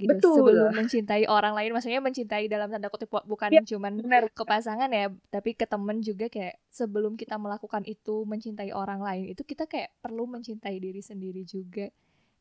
gitu 0.00 0.16
Betul. 0.16 0.34
sebelum 0.40 0.72
mencintai 0.72 1.24
orang 1.28 1.52
lain 1.52 1.70
maksudnya 1.76 2.00
mencintai 2.00 2.48
dalam 2.48 2.72
tanda 2.72 2.88
kutip 2.88 3.12
bukan 3.12 3.52
ya, 3.52 3.60
cuman 3.60 4.00
bener. 4.00 4.32
ke 4.32 4.42
pasangan 4.48 4.88
ya 4.88 5.12
tapi 5.28 5.52
ke 5.52 5.68
temen 5.68 6.00
juga 6.00 6.32
kayak 6.32 6.56
sebelum 6.72 7.20
kita 7.20 7.36
melakukan 7.36 7.84
itu 7.84 8.24
mencintai 8.24 8.72
orang 8.72 9.04
lain 9.04 9.36
itu 9.36 9.44
kita 9.44 9.68
kayak 9.68 9.92
perlu 10.00 10.24
mencintai 10.24 10.80
diri 10.80 11.04
sendiri 11.04 11.44
juga 11.44 11.92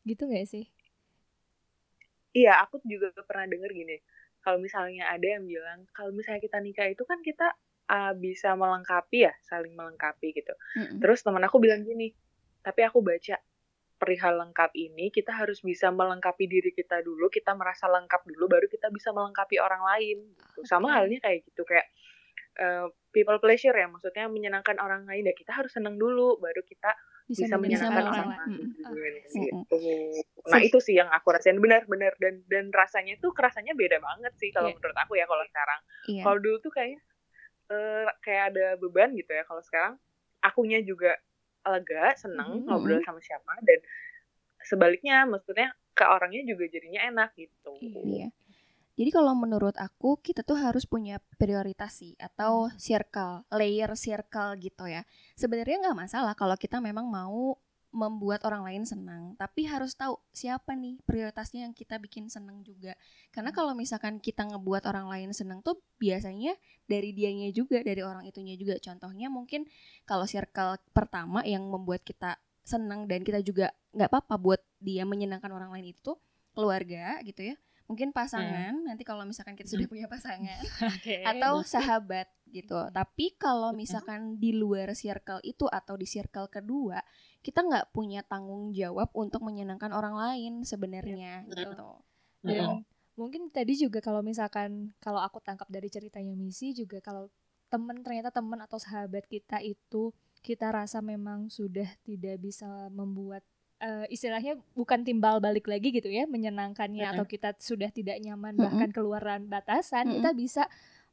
gitu 0.08 0.26
gak 0.32 0.48
sih 0.48 0.66
iya 2.32 2.64
aku 2.64 2.80
juga 2.88 3.12
pernah 3.28 3.46
denger 3.52 3.72
gini 3.76 3.98
kalau 4.40 4.58
misalnya 4.64 5.12
ada 5.12 5.28
yang 5.28 5.44
bilang 5.44 5.84
kalau 5.92 6.16
misalnya 6.16 6.40
kita 6.40 6.58
nikah 6.64 6.88
itu 6.88 7.04
kan 7.04 7.20
kita 7.20 7.52
uh, 7.92 8.16
bisa 8.16 8.56
melengkapi 8.56 9.28
ya 9.28 9.34
saling 9.44 9.76
melengkapi 9.76 10.32
gitu 10.32 10.56
mm 10.56 10.80
-hmm. 10.80 10.98
terus 11.04 11.20
teman 11.22 11.44
aku 11.44 11.60
bilang 11.60 11.84
gini 11.84 12.16
tapi 12.64 12.84
aku 12.88 13.04
baca 13.04 13.40
perihal 14.00 14.40
lengkap 14.40 14.72
ini 14.80 15.12
kita 15.12 15.36
harus 15.36 15.60
bisa 15.60 15.92
melengkapi 15.92 16.48
diri 16.48 16.72
kita 16.72 17.04
dulu 17.04 17.28
kita 17.28 17.52
merasa 17.54 17.92
lengkap 17.92 18.24
dulu 18.24 18.48
baru 18.48 18.66
kita 18.72 18.88
bisa 18.90 19.12
melengkapi 19.12 19.60
orang 19.60 19.84
lain 19.84 20.18
gitu. 20.34 20.64
sama 20.64 20.96
halnya 20.96 21.20
kayak 21.20 21.44
gitu 21.44 21.68
kayak 21.68 21.92
uh, 22.64 22.88
people 23.12 23.36
pleasure 23.44 23.76
ya 23.76 23.92
maksudnya 23.92 24.32
menyenangkan 24.32 24.80
orang 24.80 25.04
lain 25.04 25.28
ya 25.28 25.36
kita 25.36 25.52
harus 25.52 25.76
senang 25.76 26.00
dulu 26.00 26.40
baru 26.40 26.64
kita 26.64 26.96
bisa, 27.30 27.46
bisa 27.46 27.56
menyenangkan 27.62 28.06
orang, 28.10 28.34
orang 28.34 28.42
lain 28.42 29.22
gitu. 29.30 29.78
nah 30.50 30.62
itu 30.64 30.80
sih 30.82 30.96
yang 30.98 31.12
aku 31.12 31.30
rasain 31.30 31.60
benar-benar 31.60 32.16
dan 32.18 32.42
dan 32.48 32.72
rasanya 32.74 33.20
tuh 33.22 33.36
kerasanya 33.36 33.78
beda 33.78 34.02
banget 34.02 34.34
sih 34.40 34.50
kalau 34.50 34.72
yeah. 34.72 34.80
menurut 34.80 34.98
aku 34.98 35.14
ya 35.20 35.26
kalau 35.30 35.46
sekarang 35.46 35.80
yeah. 36.10 36.24
kalau 36.26 36.38
dulu 36.42 36.58
tuh 36.64 36.72
kayaknya 36.74 37.00
uh, 37.70 38.10
kayak 38.24 38.56
ada 38.56 38.66
beban 38.82 39.14
gitu 39.14 39.30
ya 39.30 39.44
kalau 39.46 39.62
sekarang 39.62 39.94
akunya 40.40 40.80
juga 40.82 41.20
lega 41.66 42.16
seneng 42.16 42.64
hmm. 42.64 42.66
ngobrol 42.68 43.02
sama 43.04 43.20
siapa 43.20 43.60
dan 43.64 43.80
sebaliknya 44.64 45.28
maksudnya 45.28 45.76
ke 45.96 46.06
orangnya 46.08 46.44
juga 46.48 46.68
jadinya 46.72 47.02
enak 47.08 47.30
gitu 47.36 47.74
iya 48.06 48.30
jadi 49.00 49.16
kalau 49.16 49.32
menurut 49.32 49.80
aku 49.80 50.20
kita 50.20 50.44
tuh 50.44 50.60
harus 50.60 50.84
punya 50.84 51.24
prioritas 51.40 52.04
sih 52.04 52.20
atau 52.20 52.68
circle, 52.76 53.48
layer 53.56 53.96
circle 53.96 54.60
gitu 54.60 54.92
ya. 54.92 55.08
Sebenarnya 55.40 55.80
nggak 55.80 55.96
masalah 55.96 56.36
kalau 56.36 56.60
kita 56.60 56.84
memang 56.84 57.08
mau 57.08 57.56
membuat 57.90 58.46
orang 58.46 58.66
lain 58.70 58.84
senang, 58.86 59.34
tapi 59.34 59.66
harus 59.66 59.98
tahu 59.98 60.22
siapa 60.30 60.78
nih 60.78 61.02
prioritasnya 61.10 61.66
yang 61.66 61.74
kita 61.74 61.98
bikin 61.98 62.30
senang 62.30 62.62
juga. 62.62 62.94
Karena 63.34 63.50
kalau 63.50 63.74
misalkan 63.74 64.22
kita 64.22 64.46
ngebuat 64.46 64.86
orang 64.86 65.10
lain 65.10 65.30
senang 65.34 65.66
tuh 65.66 65.82
biasanya 65.98 66.54
dari 66.86 67.12
dianya 67.18 67.50
juga, 67.50 67.82
dari 67.82 68.06
orang 68.06 68.30
itunya 68.30 68.54
juga. 68.54 68.78
Contohnya 68.78 69.34
mungkin 69.34 69.66
kalau 70.06 70.30
circle 70.30 70.78
pertama 70.94 71.42
yang 71.46 71.66
membuat 71.66 72.06
kita 72.06 72.38
senang 72.70 73.10
dan 73.10 73.26
kita 73.26 73.42
juga 73.42 73.74
nggak 73.98 74.10
apa-apa 74.14 74.36
buat 74.38 74.62
dia 74.78 75.02
menyenangkan 75.02 75.50
orang 75.50 75.74
lain 75.74 75.90
itu 75.90 76.14
keluarga 76.54 77.18
gitu 77.26 77.54
ya 77.54 77.56
mungkin 77.90 78.14
pasangan 78.14 78.78
hmm. 78.78 78.86
nanti 78.86 79.02
kalau 79.02 79.26
misalkan 79.26 79.58
kita 79.58 79.74
sudah 79.74 79.90
hmm. 79.90 79.94
punya 79.98 80.06
pasangan 80.06 80.62
okay. 80.94 81.26
atau 81.26 81.66
sahabat 81.66 82.30
gitu 82.54 82.78
tapi 82.94 83.34
kalau 83.34 83.74
misalkan 83.74 84.38
di 84.38 84.54
luar 84.54 84.94
circle 84.94 85.42
itu 85.42 85.66
atau 85.66 85.98
di 85.98 86.06
circle 86.06 86.46
kedua 86.54 87.02
kita 87.40 87.64
nggak 87.64 87.96
punya 87.96 88.22
tanggung 88.28 88.76
jawab 88.76 89.08
untuk 89.16 89.44
menyenangkan 89.44 89.96
orang 89.96 90.16
lain 90.16 90.54
sebenarnya 90.68 91.48
gitu 91.48 92.04
dan 92.44 92.84
mungkin 93.20 93.52
tadi 93.52 93.76
juga 93.76 94.00
kalau 94.00 94.24
misalkan 94.24 94.96
kalau 95.04 95.20
aku 95.20 95.44
tangkap 95.44 95.68
dari 95.68 95.92
ceritanya 95.92 96.32
misi 96.36 96.72
juga 96.72 97.04
kalau 97.04 97.28
teman 97.68 98.00
ternyata 98.02 98.32
teman 98.32 98.60
atau 98.64 98.80
sahabat 98.80 99.28
kita 99.28 99.60
itu 99.60 100.16
kita 100.40 100.72
rasa 100.72 101.04
memang 101.04 101.52
sudah 101.52 101.88
tidak 102.08 102.40
bisa 102.40 102.88
membuat 102.90 103.44
uh, 103.84 104.08
istilahnya 104.08 104.56
bukan 104.72 105.04
timbal 105.04 105.44
balik 105.44 105.68
lagi 105.68 105.92
gitu 105.92 106.08
ya 106.08 106.26
menyenangkannya 106.26 107.04
mm 107.04 107.10
-hmm. 107.12 107.20
atau 107.20 107.26
kita 107.28 107.56
sudah 107.60 107.92
tidak 107.92 108.18
nyaman 108.24 108.56
mm 108.56 108.60
-hmm. 108.60 108.66
bahkan 108.66 108.90
keluaran 108.96 109.52
batasan 109.52 110.08
mm 110.08 110.10
-hmm. 110.10 110.16
kita 110.24 110.32
bisa 110.34 110.64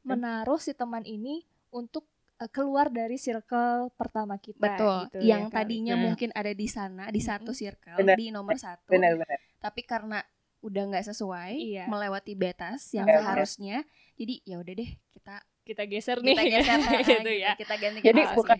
menaruh 0.07 0.59
si 0.63 0.71
teman 0.71 1.03
ini 1.03 1.43
untuk 1.75 2.07
keluar 2.53 2.93
dari 2.93 3.17
circle 3.17 3.89
pertama 3.97 4.37
kita 4.37 4.61
betul 4.61 4.97
gitu 5.09 5.25
ya, 5.25 5.37
yang 5.37 5.43
ya, 5.49 5.53
tadinya 5.57 5.95
kali. 5.97 6.05
mungkin 6.05 6.29
ada 6.37 6.53
di 6.53 6.67
sana 6.69 7.09
di 7.09 7.17
satu 7.17 7.49
circle 7.49 7.97
bener. 7.97 8.13
di 8.13 8.29
nomor 8.29 8.53
satu 8.61 8.93
bener, 8.93 9.17
bener. 9.17 9.39
tapi 9.57 9.81
karena 9.81 10.21
udah 10.61 10.83
nggak 10.93 11.05
sesuai 11.09 11.53
iya. 11.57 11.85
melewati 11.89 12.37
batas 12.37 12.93
yang 12.93 13.09
bener. 13.09 13.25
seharusnya 13.25 13.77
jadi 14.13 14.33
ya 14.45 14.55
udah 14.61 14.73
deh 14.77 14.91
kita 15.13 15.35
kita 15.65 15.83
geser 15.89 16.17
nih 16.21 16.37
kita 16.37 16.45
geser 16.45 16.79
gitu 17.17 17.31
ya 17.33 17.51
kita 17.57 17.75
ganti 17.81 17.99
jadi 18.05 18.21
bukan 18.37 18.57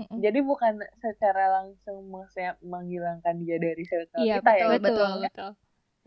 Mm-mm. 0.00 0.16
Jadi 0.24 0.40
bukan 0.40 0.80
secara 0.96 1.60
langsung 1.60 2.08
maksudnya 2.08 2.56
menghilangkan 2.64 3.36
dia 3.44 3.60
dari 3.60 3.84
circle 3.84 4.24
iya, 4.24 4.40
kita 4.40 4.48
betul, 4.48 4.64
ya. 4.64 4.78
Betul, 4.80 5.10
betul. 5.28 5.50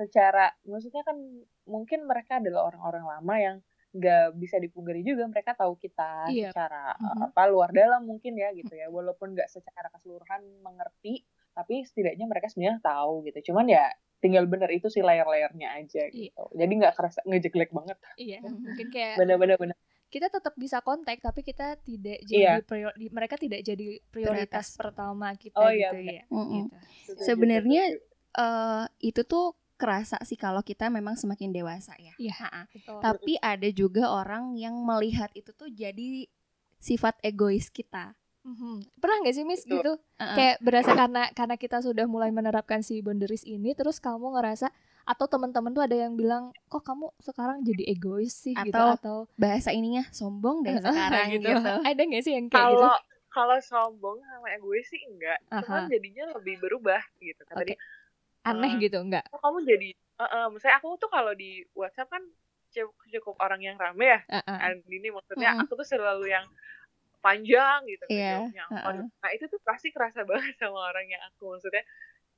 Secara 0.01 0.45
maksudnya 0.65 1.03
kan 1.05 1.17
mungkin 1.69 2.09
mereka 2.09 2.41
adalah 2.41 2.73
orang-orang 2.73 3.05
lama 3.05 3.35
yang 3.37 3.57
nggak 3.93 4.33
bisa 4.41 4.57
dipungkiri 4.57 5.05
juga 5.05 5.29
mereka 5.29 5.53
tahu 5.53 5.77
kita 5.77 6.27
iya. 6.33 6.49
secara 6.49 6.97
mm-hmm. 6.97 7.29
apa 7.29 7.41
luar 7.45 7.69
dalam 7.69 8.01
mungkin 8.09 8.33
ya 8.33 8.49
gitu 8.57 8.73
ya 8.73 8.89
walaupun 8.89 9.37
nggak 9.37 9.49
secara 9.53 9.93
keseluruhan 9.93 10.41
mengerti 10.65 11.21
tapi 11.53 11.85
setidaknya 11.85 12.25
mereka 12.25 12.49
sebenarnya 12.49 12.81
tahu 12.81 13.21
gitu 13.29 13.53
cuman 13.53 13.69
ya 13.69 13.85
tinggal 14.17 14.49
bener 14.49 14.71
itu 14.73 14.89
sih 14.89 15.05
layer-layernya 15.05 15.77
aja 15.77 16.09
iya. 16.09 16.33
gitu 16.33 16.43
jadi 16.57 16.73
nggak 16.73 16.93
kerasa 16.97 17.21
ngejeglek 17.29 17.69
banget 17.69 17.97
iya 18.17 18.41
mungkin 18.41 18.87
kayak 18.89 19.21
bener-bener 19.21 19.57
bener 19.61 19.77
kita 20.09 20.29
tetap 20.29 20.53
bisa 20.53 20.77
kontak 20.85 21.17
tapi 21.21 21.41
kita 21.41 21.73
tidak 21.81 22.21
jadi 22.29 22.37
iya. 22.37 22.53
prior, 22.61 22.93
mereka 23.09 23.33
tidak 23.33 23.65
jadi 23.65 23.97
prioritas, 24.09 24.09
prioritas. 24.13 24.67
pertama 24.77 25.33
kita 25.33 25.57
oh, 25.57 25.73
iya, 25.73 25.89
gitu 25.89 26.05
ya. 26.05 26.23
Mm 26.29 26.45
-hmm. 26.45 26.63
gitu. 26.69 27.21
Sebenarnya 27.25 27.83
uh, 28.37 28.85
itu 29.01 29.25
tuh 29.25 29.57
kerasa 29.77 30.21
sih 30.23 30.37
kalau 30.39 30.61
kita 30.61 30.87
memang 30.87 31.17
semakin 31.17 31.51
dewasa 31.51 31.93
ya. 31.99 32.13
Iya. 32.15 32.67
Tapi 33.01 33.37
ada 33.41 33.69
juga 33.73 34.09
orang 34.09 34.55
yang 34.55 34.77
melihat 34.85 35.33
itu 35.33 35.51
tuh 35.51 35.67
jadi 35.73 36.29
sifat 36.77 37.19
egois 37.23 37.71
kita. 37.71 38.13
Mm-hmm. 38.43 38.99
Pernah 38.99 39.17
nggak 39.23 39.35
sih 39.39 39.45
Miss 39.47 39.63
gitu? 39.63 39.95
Uh-uh. 39.95 40.35
Kayak 40.35 40.59
berasa 40.59 40.91
karena 40.91 41.23
karena 41.31 41.55
kita 41.55 41.79
sudah 41.79 42.03
mulai 42.11 42.27
menerapkan 42.35 42.83
si 42.83 42.99
boundaries 42.99 43.47
ini, 43.47 43.71
terus 43.71 44.03
kamu 44.03 44.35
ngerasa 44.35 44.67
atau 45.03 45.25
teman-teman 45.27 45.71
tuh 45.75 45.83
ada 45.83 45.95
yang 45.99 46.15
bilang 46.15 46.55
kok 46.71 46.83
kamu 46.83 47.11
sekarang 47.19 47.59
jadi 47.59 47.91
egois 47.91 48.31
sih 48.31 48.55
atau, 48.55 48.67
gitu 48.67 48.83
atau 48.99 49.17
bahasa 49.35 49.75
ininya 49.75 50.07
sombong 50.15 50.63
deh 50.63 50.79
sekarang 50.79 51.27
gitu. 51.35 51.51
gitu. 51.51 51.71
ada 51.91 52.01
nggak 52.07 52.23
sih 52.23 52.33
yang 52.39 52.47
kayak 52.47 52.71
kalau 52.71 52.87
gitu? 52.87 53.27
kalau 53.27 53.57
sombong 53.59 54.17
sama 54.23 54.47
egois 54.55 54.87
sih 54.87 55.03
enggak 55.03 55.43
uh-huh. 55.51 55.59
cuman 55.59 55.91
jadinya 55.91 56.23
lebih 56.39 56.55
berubah 56.63 57.03
gitu 57.19 57.41
kan 57.51 57.55
okay. 57.59 57.59
tadi 57.59 57.73
aneh 58.43 58.71
uh, 58.75 58.79
gitu 58.79 58.97
enggak 58.99 59.25
kok 59.31 59.39
kamu 59.39 59.59
jadi 59.63 59.89
uh, 60.19 60.23
uh, 60.23 60.45
misalnya 60.51 60.77
aku 60.79 60.95
tuh 60.99 61.09
kalau 61.11 61.31
di 61.33 61.63
WhatsApp 61.75 62.11
kan 62.11 62.23
cukup, 62.73 62.95
cukup 63.07 63.35
orang 63.39 63.61
yang 63.61 63.75
rame 63.77 64.17
ya 64.17 64.19
uh-uh. 64.27 64.81
ini 64.89 65.09
maksudnya 65.13 65.55
uh-uh. 65.55 65.63
aku 65.65 65.73
tuh 65.77 65.87
selalu 65.87 66.31
yang 66.31 66.45
panjang 67.23 67.79
gitu 67.87 68.03
Iya, 68.11 68.43
ngejawabnya. 68.51 68.63
heeh. 68.67 68.83
Waduh, 68.83 69.07
Nah 69.07 69.29
itu 69.31 69.45
tuh 69.47 69.59
pasti 69.63 69.95
kerasa 69.95 70.25
banget 70.29 70.59
sama 70.59 70.91
orang 70.91 71.07
yang 71.07 71.23
aku 71.31 71.55
maksudnya 71.55 71.87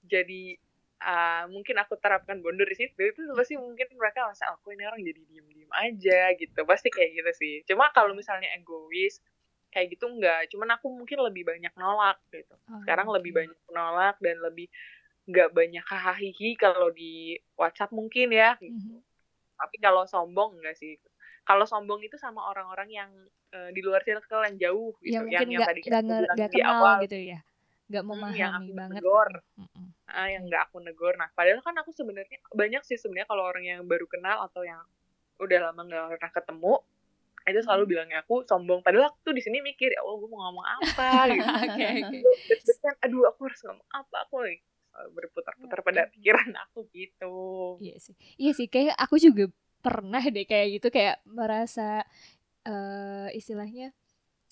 jadi 0.05 0.61
ah, 1.01 1.49
mungkin 1.49 1.75
aku 1.81 1.97
terapkan 1.97 2.39
boundaries 2.45 2.77
itu 2.77 2.93
itu 2.93 3.19
pasti 3.33 3.57
mungkin 3.57 3.89
mereka 3.97 4.29
merasa 4.29 4.53
aku 4.53 4.77
ini 4.77 4.85
orang 4.85 5.01
jadi 5.01 5.21
diem-diem 5.25 5.71
aja 5.73 6.19
gitu 6.37 6.59
pasti 6.69 6.93
kayak 6.93 7.11
gitu 7.17 7.31
sih 7.35 7.53
cuma 7.65 7.89
kalau 7.91 8.13
misalnya 8.13 8.47
egois 8.53 9.19
kayak 9.73 9.91
gitu 9.97 10.07
enggak 10.07 10.47
cuman 10.53 10.77
aku 10.79 10.87
mungkin 10.87 11.19
lebih 11.19 11.43
banyak 11.43 11.73
nolak 11.75 12.21
gitu 12.31 12.55
Oh, 12.71 12.79
sekarang 12.85 13.11
lebih 13.11 13.35
banyak 13.35 13.57
menolak 13.67 14.15
dan 14.23 14.37
lebih 14.39 14.69
nggak 15.25 15.49
banyak 15.51 15.85
hahaha 15.85 16.29
kalau 16.55 16.93
di 16.93 17.33
WhatsApp 17.57 17.91
mungkin 17.91 18.29
ya 18.29 18.53
gitu. 18.61 18.77
Mhm. 18.77 19.01
tapi 19.55 19.75
kalau 19.79 20.03
sombong 20.05 20.59
enggak 20.61 20.75
sih 20.77 20.99
kalau 21.45 21.65
sombong 21.65 22.01
itu 22.03 22.17
sama 22.19 22.45
orang-orang 22.49 22.89
yang 22.91 23.11
eh, 23.53 23.69
di 23.71 23.81
luar 23.81 24.03
circle 24.05 24.43
yang 24.45 24.57
jauh 24.59 24.91
gitu 25.01 25.15
yang 25.15 25.25
mungkin 25.25 25.47
yang 25.49 25.59
nggak 25.61 25.69
tadi 25.71 25.81
bilang 25.81 26.05
nggak 26.05 26.49
di 26.51 26.59
kenal 26.61 26.73
awal 26.77 26.95
gitu 27.01 27.17
ya 27.17 27.39
nggak 27.85 28.03
Hmm, 28.05 28.11
yang 28.33 28.51
memahami 28.53 28.65
aku 28.69 28.71
banget 28.77 29.01
negor. 29.01 29.27
gitu. 29.29 29.41
Mm-mm. 29.61 29.87
ah, 30.05 30.27
yang 30.29 30.43
nggak 30.45 30.61
aku 30.69 30.77
negor 30.81 31.13
nah 31.17 31.29
padahal 31.33 31.61
kan 31.65 31.75
aku 31.81 31.91
sebenarnya 31.93 32.37
banyak 32.53 32.81
sih 32.85 32.97
sebenarnya 32.97 33.27
kalau 33.29 33.43
orang 33.45 33.65
yang 33.65 33.81
baru 33.85 34.05
kenal 34.05 34.45
atau 34.45 34.61
yang 34.61 34.81
udah 35.41 35.59
lama 35.71 35.81
nggak 35.85 36.03
pernah 36.19 36.31
ketemu 36.33 36.73
itu 37.45 37.61
selalu 37.61 37.83
Hmm. 37.85 37.91
bilangnya 37.93 38.17
aku 38.25 38.35
sombong 38.49 38.81
padahal 38.81 39.13
aku 39.13 39.17
tuh 39.21 39.33
di 39.37 39.41
sini 39.45 39.61
mikir 39.61 39.93
ya 39.93 40.01
Allah 40.01 40.17
gue 40.17 40.29
mau 40.33 40.49
ngomong 40.49 40.65
apa 40.65 41.09
gitu. 41.29 41.45
Itu 42.17 42.29
deg-degan 42.49 42.95
aduh 43.05 43.29
aku 43.29 43.39
harus 43.45 43.61
ngomong 43.69 43.87
apa 43.93 44.15
aku 44.25 44.35
berputar-putar 45.13 45.79
pada 45.83 46.01
pikiran 46.11 46.49
aku 46.67 46.87
gitu 46.95 47.35
Iya 47.81 47.95
sih. 47.99 48.15
Iya 48.39 48.51
sih 48.55 48.67
kayak 48.71 48.95
aku 48.95 49.15
juga 49.19 49.51
pernah 49.83 50.23
deh 50.23 50.45
kayak 50.49 50.67
gitu 50.81 50.87
kayak 50.89 51.21
merasa 51.29 52.01
eh 52.65 53.29
istilahnya 53.37 53.93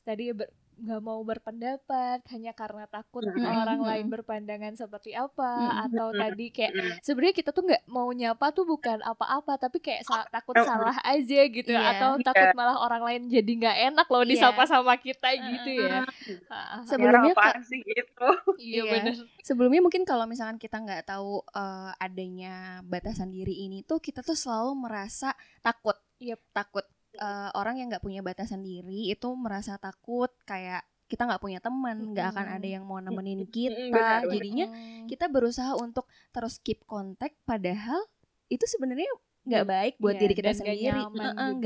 tadi 0.06 0.29
ber- 0.36 0.53
nggak 0.75 0.99
mau 0.99 1.21
berpendapat 1.21 2.25
hanya 2.27 2.51
karena 2.51 2.86
takut 2.86 3.21
orang 3.27 3.79
lain 3.79 4.05
berpandangan 4.07 4.73
seperti 4.73 5.12
apa 5.12 5.53
atau 5.83 6.09
tadi 6.12 6.49
kayak 6.49 6.71
Mm. 6.73 6.91
sebenarnya 6.99 7.36
kita 7.36 7.49
tuh 7.49 7.63
nggak 7.63 7.83
mau 7.88 8.09
nyapa 8.09 8.49
tuh 8.49 8.63
bukan 8.63 8.99
apa-apa 8.99 9.57
tapi 9.59 9.77
kayak 9.77 10.01
sa- 10.01 10.27
takut 10.27 10.53
Mm-mm. 10.53 10.65
salah 10.65 10.97
aja 10.99 11.41
gitu 11.45 11.69
Iya. 11.69 11.86
atau 11.93 12.12
takut 12.19 12.49
malah 12.53 12.77
orang 12.79 13.01
lain 13.01 13.21
jadi 13.27 13.51
nggak 13.53 13.77
enak 13.89 14.07
loh 14.07 14.21
Iya. 14.21 14.31
disapa 14.31 14.63
sama 14.65 14.95
kita 14.95 15.29
gitu 15.31 15.69
ya. 15.79 16.01
Ah, 16.47 16.81
Sebelumnya, 16.83 17.33
Kak- 17.33 17.62
sih 17.63 17.79
gitu 17.79 18.29
iya 18.57 18.73
Iya. 18.79 18.91
bener. 18.91 19.13
Sebelumnya 19.39 19.81
mungkin 19.81 20.03
kalau 20.03 20.23
misalkan 20.23 20.55
kita 20.55 20.77
nggak 20.77 21.05
tahu 21.05 21.39
eh, 21.45 21.91
adanya 21.97 22.55
batasan 22.83 23.29
diri 23.29 23.63
ini 23.63 23.81
tuh 23.81 23.97
kita 23.97 24.19
tuh 24.19 24.33
selalu 24.33 24.73
merasa 24.79 25.31
takut. 25.59 25.95
Yep. 26.17 26.39
Takut 26.51 26.86
Eh, 27.13 27.49
orang 27.54 27.78
yang 27.78 27.88
nggak 27.93 28.02
punya 28.02 28.21
batasan 28.26 28.65
diri 28.65 29.13
itu 29.13 29.30
merasa 29.38 29.78
takut 29.78 30.34
kayak 30.49 30.82
kita 31.06 31.30
nggak 31.30 31.43
punya 31.45 31.60
teman, 31.62 32.10
nggak 32.17 32.28
akan 32.34 32.47
ada 32.58 32.67
yang 32.67 32.84
mau 32.89 32.97
nemenin 32.97 33.45
kita. 33.45 33.69
benar, 33.93 34.26
benar. 34.26 34.34
Jadinya 34.34 34.65
Hmm. 34.73 35.06
kita 35.06 35.26
berusaha 35.30 35.78
untuk 35.78 36.10
terus 36.34 36.58
keep 36.65 36.82
kontak 36.89 37.38
padahal 37.45 38.02
itu 38.49 38.65
sebenarnya 38.65 39.06
nggak 39.43 39.65
baik 39.67 39.93
buat 39.99 40.15
Iya, 40.15 40.21
diri 40.23 40.34
kita 40.34 40.47
dan 40.49 40.56
nggak 40.56 40.65
sendiri 40.73 41.02
nyaman 41.04 41.12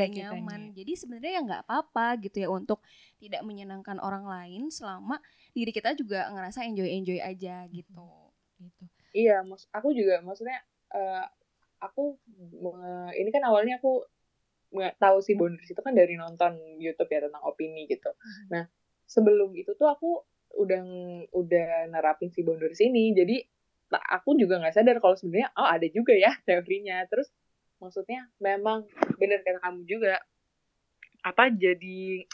kitanya. 0.02 0.18
nyaman 0.34 0.62
jadi 0.74 0.92
sebenarnya 0.98 1.32
ya 1.32 1.42
nggak 1.46 1.62
apa-apa 1.70 2.06
gitu 2.26 2.38
ya 2.44 2.50
untuk 2.50 2.80
tidak 3.22 3.42
menyenangkan 3.46 3.98
orang 4.02 4.26
lain 4.26 4.68
selama 4.74 5.22
diri 5.54 5.72
kita 5.72 5.94
juga 5.94 6.28
ngerasa 6.34 6.66
enjoy 6.66 6.90
enjoy 6.90 7.20
aja 7.22 7.64
gitu 7.70 8.10
gitu. 8.58 8.84
Iya, 9.14 9.46
aku 9.72 9.94
juga 9.94 10.20
maksudnya 10.26 10.58
eh, 10.92 11.24
aku 11.80 12.18
me- 12.58 13.14
ini 13.16 13.30
kan 13.30 13.46
awalnya 13.46 13.78
aku 13.78 14.02
tahu 15.00 15.18
sih 15.24 15.34
boundaries 15.34 15.72
itu 15.72 15.82
kan 15.82 15.96
dari 15.96 16.20
nonton 16.20 16.60
YouTube 16.78 17.10
ya 17.10 17.24
tentang 17.28 17.44
opini 17.48 17.88
gitu. 17.88 18.12
Mhm. 18.12 18.48
Nah, 18.52 18.64
sebelum 19.08 19.56
itu 19.56 19.74
tuh 19.80 19.88
aku 19.88 20.22
udah 20.58 20.82
udah 21.32 21.92
nerapin 21.92 22.32
si 22.34 22.44
boundaries 22.44 22.82
ini. 22.84 23.16
Jadi 23.16 23.40
aku 23.92 24.36
juga 24.36 24.60
nggak 24.60 24.76
sadar 24.76 24.98
kalau 25.00 25.16
sebenarnya 25.16 25.50
oh 25.56 25.68
ada 25.68 25.88
juga 25.88 26.14
ya 26.16 26.32
teorinya. 26.48 27.04
Terus 27.08 27.32
maksudnya 27.78 28.28
memang 28.42 28.90
bener 29.22 29.46
kata 29.46 29.62
kamu 29.62 29.86
juga 29.86 30.18
apa 31.22 31.52
jadi 31.54 32.26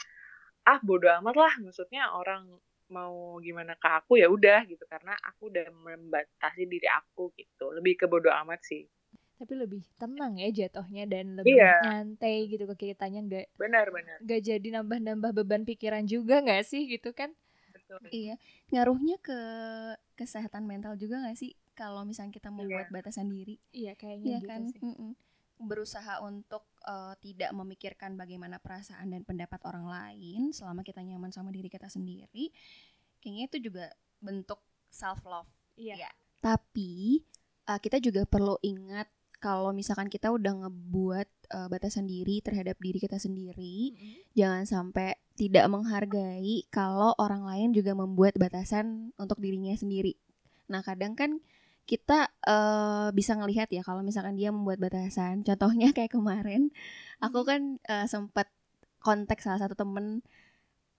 ah 0.64 0.80
bodo 0.80 1.08
amat 1.20 1.36
lah 1.36 1.54
maksudnya 1.60 2.08
orang 2.16 2.48
mau 2.88 3.36
gimana 3.40 3.76
ke 3.76 3.88
aku 3.88 4.20
ya 4.20 4.28
udah 4.28 4.64
gitu 4.68 4.84
karena 4.88 5.16
aku 5.24 5.48
udah 5.48 5.68
membatasi 5.72 6.68
diri 6.68 6.88
aku 6.88 7.32
gitu 7.36 7.72
lebih 7.72 7.96
ke 7.96 8.06
bodo 8.08 8.32
amat 8.44 8.60
sih 8.64 8.84
tapi 9.44 9.54
lebih 9.54 9.82
tenang 9.94 10.34
ya 10.34 10.48
jatuhnya 10.48 11.04
dan 11.04 11.36
lebih 11.36 11.54
Iya. 11.54 11.76
nyantai 11.78 12.48
gitu 12.48 12.64
ke 12.66 12.88
kitanya 12.88 13.20
nggak 13.20 13.46
benar-benar 13.54 14.16
nggak 14.18 14.40
jadi 14.42 14.68
nambah-nambah 14.74 15.30
beban 15.34 15.62
pikiran 15.62 16.02
juga 16.04 16.40
nggak 16.40 16.64
sih 16.64 16.88
gitu 16.88 17.12
kan? 17.12 17.36
Betul. 17.70 18.00
Iya 18.08 18.34
ngaruhnya 18.70 19.20
ke 19.20 19.38
kesehatan 20.14 20.64
mental 20.64 20.96
juga 20.96 21.20
nggak 21.20 21.36
sih 21.36 21.52
kalau 21.72 22.02
misalnya 22.02 22.32
kita 22.32 22.48
membuat 22.48 22.88
batasan 22.88 23.28
diri? 23.28 23.60
Iya 23.68 23.92
kayaknya 23.92 24.26
Iya 24.26 24.38
gitu 24.38 24.48
kan? 24.48 24.60
sih. 24.66 24.80
Mm-mm. 24.80 25.12
berusaha 25.56 26.18
untuk 26.20 26.66
eh, 26.82 27.14
tidak 27.20 27.54
memikirkan 27.54 28.14
bagaimana 28.14 28.58
perasaan 28.58 29.06
dan 29.06 29.22
pendapat 29.22 29.62
orang 29.62 29.86
lain 29.86 30.50
selama 30.50 30.82
kita 30.82 30.98
nyaman 30.98 31.30
sama 31.30 31.54
diri 31.54 31.70
kita 31.70 31.86
sendiri 31.86 32.50
kayaknya 33.18 33.44
itu 33.46 33.58
juga 33.62 33.86
bentuk 34.18 34.58
self 34.90 35.22
love 35.22 35.46
iya 35.74 35.94
Iya. 35.96 36.10
tapi 36.42 37.22
eh, 37.64 37.78
kita 37.78 38.02
juga 38.02 38.26
perlu 38.26 38.58
ingat 38.60 39.06
kalau 39.44 39.76
misalkan 39.76 40.08
kita 40.08 40.32
udah 40.32 40.64
ngebuat 40.64 41.28
eh, 41.52 41.68
batasan 41.68 42.08
diri 42.08 42.40
terhadap 42.40 42.80
diri 42.80 42.96
kita 42.96 43.20
sendiri 43.20 43.92
Mm-mm. 43.92 44.32
jangan 44.32 44.64
sampai 44.64 45.20
tidak 45.34 45.66
menghargai 45.66 46.64
kalau 46.70 47.12
orang 47.18 47.42
lain 47.42 47.68
juga 47.74 47.92
membuat 47.92 48.38
batasan 48.38 49.10
untuk 49.18 49.42
dirinya 49.42 49.74
sendiri. 49.74 50.14
Nah, 50.70 50.80
kadang 50.86 51.18
kan 51.18 51.42
kita 51.84 52.30
eh, 52.46 53.08
bisa 53.12 53.36
ngelihat 53.36 53.68
ya 53.68 53.82
kalau 53.84 54.00
misalkan 54.00 54.38
dia 54.38 54.54
membuat 54.54 54.78
batasan. 54.80 55.42
Contohnya 55.48 55.90
kayak 55.90 56.14
kemarin, 56.14 56.70
aku 57.18 57.42
kan 57.42 57.82
eh, 57.84 58.06
sempat 58.06 58.48
kontak 59.02 59.42
salah 59.42 59.60
satu 59.60 59.76
temen 59.76 60.24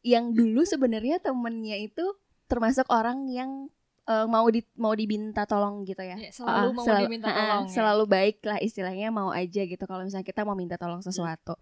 yang 0.05 0.37
dulu 0.37 0.61
sebenarnya 0.61 1.17
temennya 1.17 1.81
itu 1.81 2.13
termasuk 2.45 2.85
orang 2.93 3.25
yang 3.25 3.73
eh, 4.05 4.25
mau 4.25 4.45
di 4.47 4.61
mau 4.75 4.93
diminta 4.93 5.43
tolong 5.43 5.81
gitu 5.83 5.99
ya. 5.99 6.15
Ya, 6.15 6.29
selalu 6.29 6.53
Ah, 6.61 6.71
mau 6.71 6.85
selalu- 6.85 7.05
diminta 7.05 7.29
tolong 7.29 7.63
ya. 7.65 7.73
Selalu 7.73 8.03
baik 8.05 8.37
lah 8.41 8.57
istilahnya 8.59 9.07
mau 9.09 9.29
aja 9.29 9.61
gitu 9.61 9.83
kalau 9.83 10.01
misalnya 10.01 10.23
kita 10.23 10.41
mau 10.41 10.53
minta 10.53 10.75
tolong 10.75 11.01
sesuatu. 11.01 11.57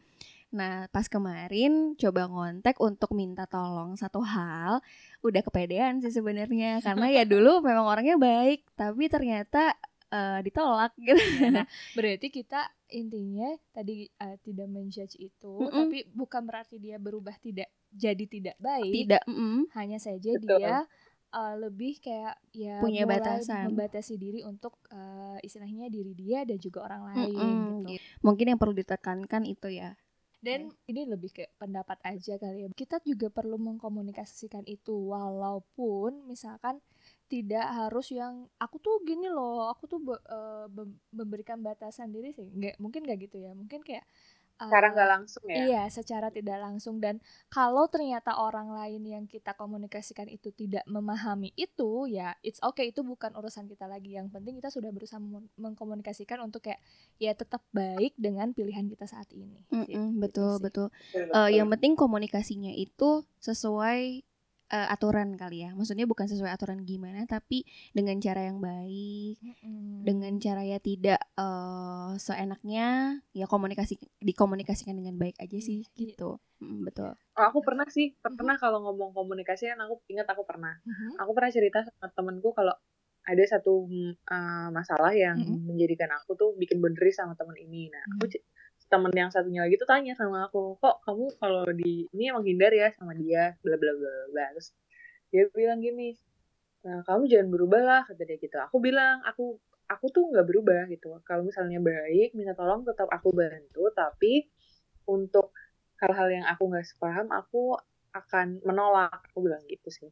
Nah, 0.54 0.86
pas 0.88 1.10
kemarin 1.10 1.98
coba 1.98 2.30
ngontek 2.30 2.78
untuk 2.78 3.10
minta 3.12 3.50
tolong 3.50 3.98
satu 3.98 4.22
hal, 4.22 4.86
udah 5.20 5.42
kepedean 5.42 5.98
sih 5.98 6.14
sebenarnya 6.14 6.78
karena 6.80 7.10
ya 7.10 7.24
dulu 7.26 7.58
memang 7.66 7.90
orangnya 7.90 8.22
baik, 8.22 8.62
tapi 8.78 9.10
ternyata 9.10 9.74
eh, 10.08 10.40
ditolak 10.46 10.94
gitu. 10.96 11.18
Iya, 11.18 11.50
nah, 11.50 11.66
berarti 11.98 12.30
kita 12.30 12.70
intinya 12.94 13.50
tadi 13.74 14.06
eh, 14.06 14.38
tidak 14.40 14.70
menjudge 14.70 15.18
itu 15.18 15.54
Mm-mm. 15.58 15.74
tapi 15.74 16.06
bukan 16.14 16.46
berarti 16.46 16.78
dia 16.78 17.02
berubah 17.02 17.34
tidak 17.42 17.66
jadi 17.90 18.22
tidak 18.26 18.54
baik 18.60 18.94
Tidak, 18.94 19.24
mm, 19.26 19.74
hanya 19.74 19.98
saja 19.98 20.38
Betul. 20.38 20.62
dia 20.62 20.86
uh, 21.34 21.56
lebih 21.58 21.98
kayak 22.00 22.38
ya 22.54 22.78
Punya 22.80 23.04
batasan. 23.10 23.74
membatasi 23.74 24.16
diri 24.22 24.40
untuk 24.46 24.78
uh, 24.94 25.42
istilahnya 25.42 25.90
diri 25.90 26.14
dia 26.14 26.46
dan 26.46 26.62
juga 26.62 26.86
orang 26.86 27.04
lain 27.10 27.28
mm-mm, 27.34 27.90
gitu. 27.90 27.90
gitu. 27.98 28.06
Mungkin 28.22 28.46
yang 28.54 28.60
perlu 28.62 28.74
ditekankan 28.78 29.44
itu 29.50 29.68
ya. 29.74 29.98
Dan 30.44 30.76
ini 30.92 31.08
lebih 31.08 31.32
ke 31.32 31.48
pendapat 31.56 32.04
aja 32.04 32.36
kali 32.36 32.68
ya. 32.68 32.70
Kita 32.76 33.00
juga 33.08 33.32
perlu 33.32 33.56
mengkomunikasikan 33.56 34.68
itu 34.68 34.92
walaupun 35.16 36.28
misalkan 36.28 36.84
tidak 37.32 37.64
harus 37.72 38.12
yang 38.12 38.52
aku 38.60 38.76
tuh 38.84 39.00
gini 39.08 39.32
loh, 39.32 39.72
aku 39.72 39.88
tuh 39.88 40.04
be- 40.04 40.26
uh, 40.28 40.68
be- 40.68 41.00
memberikan 41.16 41.64
batasan 41.64 42.12
diri 42.12 42.36
sih. 42.36 42.52
Nggak, 42.52 42.76
mungkin 42.76 43.08
nggak 43.08 43.20
gitu 43.32 43.40
ya. 43.40 43.56
Mungkin 43.56 43.88
kayak 43.88 44.04
uh, 44.58 44.70
cara 44.70 44.92
nggak 44.92 45.10
langsung 45.10 45.44
ya 45.48 45.56
Iya, 45.56 45.84
secara 45.88 46.28
tidak 46.30 46.58
langsung 46.60 46.98
dan 46.98 47.22
kalau 47.48 47.86
ternyata 47.88 48.36
orang 48.36 48.70
lain 48.70 49.02
yang 49.06 49.26
kita 49.26 49.54
komunikasikan 49.54 50.26
itu 50.28 50.50
tidak 50.52 50.84
memahami 50.86 51.54
itu, 51.56 52.06
ya 52.10 52.34
it's 52.42 52.60
okay 52.62 52.90
itu 52.90 53.02
bukan 53.02 53.34
urusan 53.34 53.66
kita 53.66 53.86
lagi. 53.86 54.18
Yang 54.18 54.34
penting 54.34 54.58
kita 54.58 54.70
sudah 54.70 54.90
berusaha 54.90 55.22
mengkomunikasikan 55.58 56.42
untuk 56.42 56.66
kayak 56.66 56.82
ya 57.18 57.32
tetap 57.34 57.62
baik 57.72 58.14
dengan 58.18 58.52
pilihan 58.52 58.90
kita 58.90 59.06
saat 59.06 59.30
ini. 59.32 59.64
Mm-mm, 59.70 60.18
Gitu 60.18 60.22
betul, 60.22 60.54
sih. 60.58 60.64
betul. 60.64 60.88
Betul, 60.90 61.22
Eh, 61.22 61.30
betul. 61.30 61.56
yang 61.56 61.68
penting 61.70 61.94
komunikasinya 61.96 62.74
itu 62.74 63.10
sesuai 63.40 64.26
eh, 64.74 64.88
aturan 64.90 65.38
kali 65.38 65.62
ya. 65.62 65.70
Maksudnya 65.72 66.04
bukan 66.04 66.26
sesuai 66.26 66.50
aturan 66.50 66.82
gimana, 66.82 67.24
tapi 67.26 67.62
dengan 67.92 68.18
cara 68.18 68.42
yang 68.44 68.58
baik, 68.58 69.38
Mm-mm. 69.40 70.02
dengan 70.02 70.34
cara 70.38 70.66
ya 70.66 70.82
tidak 70.82 71.22
eh, 71.38 72.12
seenaknya 72.18 72.88
ya 73.32 73.46
komunikasi 73.46 73.96
dikomunikasikan 74.20 74.94
dengan 74.94 75.16
baik 75.16 75.38
aja 75.38 75.58
sih 75.60 75.86
Iya. 75.94 76.18
gitu. 76.18 76.42
Mm, 76.58 76.84
betul. 76.84 77.14
Oh, 77.34 77.44
aku 77.44 77.62
pernah 77.62 77.86
sih 77.88 78.14
pernah 78.20 78.56
kalau 78.56 78.82
ngomong 78.82 79.12
komunikasi 79.12 79.66
kan 79.68 79.82
aku 79.82 80.02
ingat 80.08 80.26
aku 80.26 80.42
pernah 80.44 80.74
Mhm. 80.82 81.18
aku 81.18 81.32
pernah 81.32 81.50
cerita 81.50 81.82
sama 81.82 82.10
temenku 82.10 82.50
kalau 82.52 82.74
ada 83.24 83.44
satu 83.44 83.86
mm, 83.86 84.28
uh, 84.28 84.68
masalah 84.70 85.14
yang 85.14 85.40
Mm-mm. 85.40 85.64
menjadikan 85.66 86.12
aku 86.12 86.36
tuh 86.36 86.50
bikin 86.56 86.78
boundary 86.78 87.10
sama 87.10 87.34
temen 87.34 87.56
ini. 87.58 87.88
Nah, 87.88 88.04
aku 88.12 88.26
Mm. 88.26 88.32
ce- 88.32 88.44
temen 88.90 89.12
yang 89.16 89.30
satunya 89.34 89.66
lagi 89.66 89.76
tuh 89.80 89.90
tanya 89.90 90.14
sama 90.14 90.48
aku 90.48 90.78
kok 90.78 91.02
kamu 91.06 91.26
kalau 91.42 91.64
di 91.74 92.08
ini 92.14 92.30
emang 92.32 92.46
hindar 92.46 92.72
ya 92.74 92.90
sama 92.96 93.14
dia? 93.18 93.56
Bla 93.64 93.76
bla 93.80 93.92
bla 93.96 94.14
bla 94.32 94.46
terus 94.56 94.76
dia 95.34 95.50
bilang 95.52 95.82
gini 95.82 96.14
nah, 96.86 97.02
kamu 97.08 97.26
jangan 97.32 97.48
berubah 97.50 97.82
lah 97.82 98.02
kata 98.08 98.22
dia 98.28 98.38
gitu. 98.38 98.58
Aku 98.60 98.78
bilang 98.84 99.24
aku 99.24 99.58
aku 99.88 100.06
tuh 100.12 100.30
nggak 100.32 100.46
berubah 100.48 100.82
gitu. 100.92 101.20
Kalau 101.28 101.48
misalnya 101.48 101.80
baik 101.80 102.36
minta 102.36 102.54
tolong 102.56 102.84
tetap 102.84 103.08
aku 103.12 103.32
bantu 103.32 103.90
tapi 103.96 104.48
untuk 105.08 105.52
hal-hal 106.00 106.28
yang 106.32 106.46
aku 106.48 106.68
nggak 106.72 106.86
sepaham 106.88 107.28
aku 107.32 107.76
akan 108.14 108.62
menolak. 108.68 109.24
Aku 109.32 109.44
bilang 109.44 109.64
gitu 109.68 109.90
sih. 109.90 110.12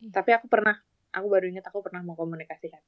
Ih. 0.00 0.08
tapi 0.08 0.32
aku 0.32 0.48
pernah 0.48 0.72
aku 1.12 1.26
baru 1.28 1.52
ingat 1.52 1.68
aku 1.68 1.84
pernah 1.84 2.00
mau 2.00 2.16
komunikasikan 2.16 2.80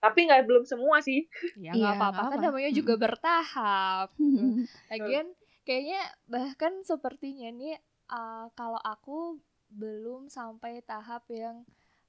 tapi 0.00 0.26
nggak 0.26 0.48
belum 0.48 0.64
semua 0.64 0.98
sih 1.00 1.28
ya 1.54 1.70
Iya, 1.70 1.72
nggak 1.76 1.92
apa-apa 1.94 2.22
kan 2.26 2.38
apa. 2.40 2.44
namanya 2.48 2.70
juga 2.72 2.94
Mm-mm. 2.96 3.04
bertahap 3.04 4.08
Lagian 4.90 5.26
kayaknya 5.62 6.00
bahkan 6.26 6.72
sepertinya 6.82 7.48
nih 7.52 7.76
uh, 8.08 8.48
kalau 8.52 8.80
aku 8.80 9.38
belum 9.70 10.26
sampai 10.26 10.82
tahap 10.82 11.22
yang 11.30 11.62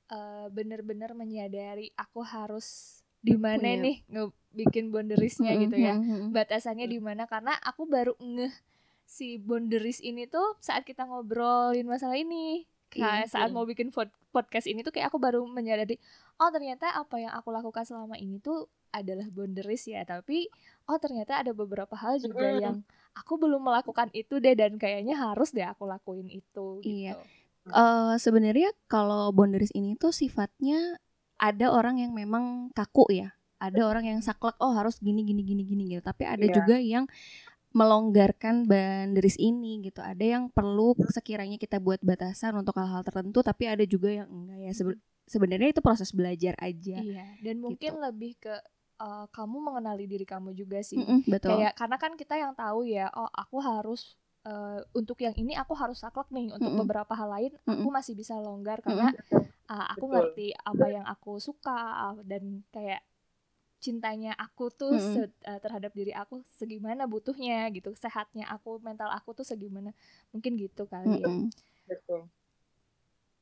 uh, 0.10 0.50
benar-benar 0.50 1.14
menyadari 1.14 1.94
aku 1.94 2.26
harus 2.26 3.00
di 3.22 3.38
mana 3.38 3.62
Punya. 3.62 3.86
nih 3.86 3.98
ngebikin 4.10 4.90
boundariesnya 4.90 5.54
gitu 5.62 5.78
ya. 5.78 5.94
Batasannya 6.34 6.90
di 6.90 6.98
mana 6.98 7.30
karena 7.30 7.54
aku 7.62 7.86
baru 7.86 8.18
ngeh 8.18 8.50
si 9.06 9.38
boundaries 9.38 10.02
ini 10.02 10.26
tuh 10.26 10.58
saat 10.58 10.88
kita 10.88 11.06
ngobrolin 11.06 11.86
masalah 11.86 12.18
ini. 12.18 12.66
Kayak 12.92 13.24
Iya, 13.24 13.32
saat 13.32 13.50
iya. 13.50 13.56
mau 13.56 13.64
bikin 13.64 13.88
pod- 13.90 14.12
podcast 14.30 14.68
ini 14.68 14.84
tuh 14.84 14.92
kayak 14.92 15.08
aku 15.08 15.18
baru 15.18 15.42
menyadari 15.44 15.96
oh 16.38 16.50
ternyata 16.50 16.92
apa 16.92 17.16
yang 17.18 17.32
aku 17.32 17.50
lakukan 17.50 17.82
selama 17.82 18.16
ini 18.16 18.38
tuh 18.38 18.68
adalah 18.92 19.24
boundaries 19.26 19.88
ya, 19.88 20.04
tapi 20.04 20.52
oh 20.86 21.00
ternyata 21.00 21.40
ada 21.40 21.52
beberapa 21.52 21.96
hal 21.96 22.20
juga 22.20 22.44
yang 22.52 22.84
aku 23.14 23.40
belum 23.40 23.64
melakukan 23.64 24.12
itu 24.12 24.38
deh 24.38 24.52
dan 24.52 24.76
kayaknya 24.76 25.16
harus 25.16 25.50
deh 25.50 25.64
aku 25.64 25.88
lakuin 25.88 26.28
itu 26.28 26.84
Iya. 26.84 27.16
gitu. 27.16 27.72
Eh, 27.72 28.14
sebenarnya 28.18 28.76
kalau 28.86 29.32
boundaries 29.32 29.72
ini 29.72 29.96
tuh 29.96 30.12
sifatnya 30.12 31.00
ada 31.38 31.72
orang 31.72 31.98
yang 31.98 32.12
memang 32.12 32.68
kaku 32.72 33.08
ya 33.10 33.32
ada 33.58 33.86
orang 33.86 34.04
yang 34.04 34.20
saklek 34.20 34.58
oh 34.58 34.74
harus 34.74 34.98
gini 34.98 35.22
gini 35.22 35.46
gini 35.46 35.62
gini 35.62 35.84
gitu 35.88 36.02
tapi 36.02 36.26
ada 36.26 36.42
Iya. 36.42 36.52
juga 36.52 36.76
yang 36.76 37.06
melonggarkan 37.72 38.68
boundaries 38.68 39.40
ini 39.40 39.80
gitu 39.82 40.00
ada 40.00 40.20
yang 40.22 40.52
perlu 40.52 40.92
sekiranya 41.08 41.56
kita 41.56 41.80
buat 41.80 42.04
batasan 42.04 42.56
untuk 42.56 42.76
hal-hal 42.76 43.02
tertentu 43.02 43.40
tapi 43.40 43.68
ada 43.68 43.84
juga 43.84 44.12
yang 44.12 44.28
enggak 44.28 44.60
ya 44.60 44.72
Sebe- 44.76 45.00
sebenarnya 45.24 45.72
itu 45.72 45.80
proses 45.80 46.12
belajar 46.12 46.54
aja 46.60 47.00
Iya, 47.00 47.26
dan 47.40 47.56
mungkin 47.58 47.92
Gitu. 47.96 48.04
lebih 48.04 48.32
ke 48.38 48.52
uh, 49.00 49.26
kamu 49.32 49.58
mengenali 49.64 50.06
diri 50.06 50.28
kamu 50.28 50.52
juga 50.52 50.84
sih. 50.84 51.00
Mm-mm, 51.00 51.24
betul 51.26 51.56
Kayak 51.58 51.74
karena 51.80 51.98
kan 51.98 52.12
kita 52.14 52.36
yang 52.36 52.52
tahu 52.54 52.84
ya, 52.84 53.08
oh 53.16 53.32
aku 53.32 53.58
harus 53.64 54.14
uh, 54.44 54.84
untuk 54.92 55.18
yang 55.24 55.32
ini 55.34 55.56
aku 55.56 55.72
harus 55.74 56.04
saklek 56.04 56.28
nih, 56.30 56.52
untuk 56.52 56.68
Mm-mm. 56.68 56.84
beberapa 56.84 57.14
hal 57.16 57.32
lain 57.32 57.52
aku 57.64 57.88
Mm-mm. 57.88 57.96
masih 57.96 58.14
bisa 58.14 58.36
longgar 58.38 58.84
karena 58.84 59.16
uh, 59.72 59.86
aku 59.96 60.06
Betul. 60.06 60.12
ngerti 60.12 60.48
apa 60.54 60.86
yang 60.86 61.06
aku 61.08 61.40
suka 61.40 61.78
uh, 62.12 62.18
dan 62.28 62.62
kayak 62.70 63.00
cintanya 63.86 64.32
aku 64.46 64.64
tuh 64.80 64.92
Mm-mm. 64.92 65.14
se- 65.14 65.34
uh, 65.50 65.60
terhadap 65.64 65.92
diri 66.00 66.14
aku 66.22 66.36
segimana 66.60 67.04
butuhnya 67.14 67.56
gitu, 67.76 67.90
sehatnya 68.04 68.46
aku, 68.56 68.70
mental 68.88 69.10
aku 69.18 69.30
tuh 69.40 69.46
segimana, 69.52 69.90
mungkin 70.34 70.54
gitu 70.64 70.84
kali 70.94 71.16
ya. 71.28 71.32
Mm-mm. 71.32 71.50
betul 71.88 72.30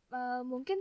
Eh, 0.10 0.42
mungkin 0.46 0.80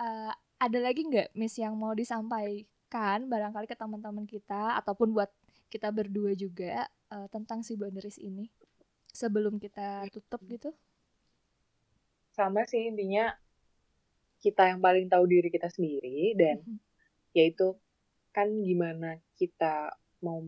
eh, 0.00 0.32
ada 0.60 0.78
lagi 0.86 1.00
nggak 1.08 1.28
Miss 1.38 1.56
yang 1.60 1.74
mau 1.82 1.92
disampaikan 1.96 3.18
barangkali 3.32 3.66
ke 3.70 3.76
teman-teman 3.78 4.26
kita 4.28 4.76
ataupun 4.80 5.08
buat 5.16 5.30
kita 5.72 5.88
berdua 5.92 6.32
juga 6.36 6.88
eh, 7.14 7.26
tentang 7.34 7.60
si 7.64 7.72
boundaries 7.80 8.20
ini 8.20 8.48
sebelum 9.12 9.56
kita 9.62 10.08
tutup 10.14 10.40
gitu? 10.48 10.70
sama 12.36 12.62
sih 12.70 12.82
intinya 12.90 13.24
kita 14.42 14.62
yang 14.70 14.80
paling 14.86 15.06
tahu 15.12 15.24
diri 15.32 15.48
kita 15.54 15.68
sendiri 15.74 16.34
dan 16.40 16.56
Mhm. 16.66 16.78
yaitu 17.38 17.68
kan 18.38 18.54
gimana 18.62 19.18
kita 19.34 19.90
mau 20.22 20.38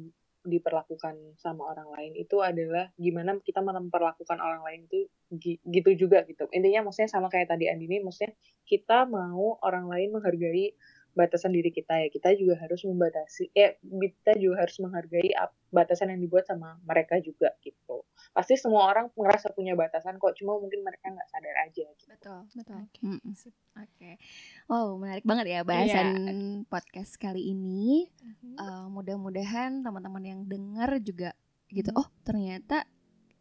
diperlakukan 0.46 1.36
sama 1.36 1.68
orang 1.74 1.90
lain 1.90 2.12
itu 2.16 2.38
adalah 2.40 2.88
gimana 2.96 3.36
kita 3.42 3.60
memperlakukan 3.60 4.38
orang 4.40 4.62
lain 4.64 4.80
itu 4.88 5.10
gi- 5.34 5.60
gitu 5.66 6.06
juga 6.06 6.22
gitu. 6.24 6.46
Intinya 6.54 6.86
maksudnya 6.88 7.10
sama 7.10 7.28
kayak 7.28 7.50
tadi 7.50 7.68
Andini 7.68 7.98
maksudnya 8.00 8.32
kita 8.64 9.04
mau 9.10 9.58
orang 9.60 9.90
lain 9.90 10.14
menghargai 10.16 10.72
batasan 11.12 11.50
diri 11.50 11.68
kita 11.68 11.96
ya 11.96 12.08
kita 12.08 12.32
juga 12.34 12.54
harus 12.56 12.80
membatasi 12.82 13.50
eh 13.52 13.76
kita 13.82 14.38
juga 14.38 14.62
harus 14.62 14.76
menghargai 14.78 15.30
batasan 15.68 16.10
yang 16.10 16.20
dibuat 16.20 16.44
sama 16.44 16.78
mereka 16.82 17.18
juga 17.18 17.50
gitu 17.60 18.06
pasti 18.30 18.54
semua 18.54 18.86
orang 18.86 19.10
ngerasa 19.10 19.50
punya 19.50 19.74
batasan 19.74 20.16
kok 20.16 20.34
cuma 20.34 20.54
mungkin 20.56 20.80
mereka 20.80 21.10
nggak 21.10 21.28
sadar 21.28 21.56
aja 21.62 21.84
gitu. 21.90 22.08
betul 22.08 22.40
betul 22.52 22.78
Oke, 22.80 23.00
Mm-mm. 23.02 23.32
sip. 23.34 23.54
Oke, 23.72 24.18
wow 24.66 24.94
menarik 24.94 25.22
banget 25.22 25.46
ya 25.48 25.60
bahasan 25.62 26.06
Iya. 26.10 26.34
podcast 26.66 27.16
kali 27.16 27.50
ini. 27.50 28.10
Mhm. 28.20 28.54
Eh, 28.54 28.86
mudah-mudahan 28.88 29.80
teman-teman 29.80 30.22
yang 30.22 30.40
dengar 30.44 30.98
juga 31.00 31.34
gitu. 31.68 31.90
Mhm. 31.90 31.98
Oh 31.98 32.08
ternyata 32.22 32.86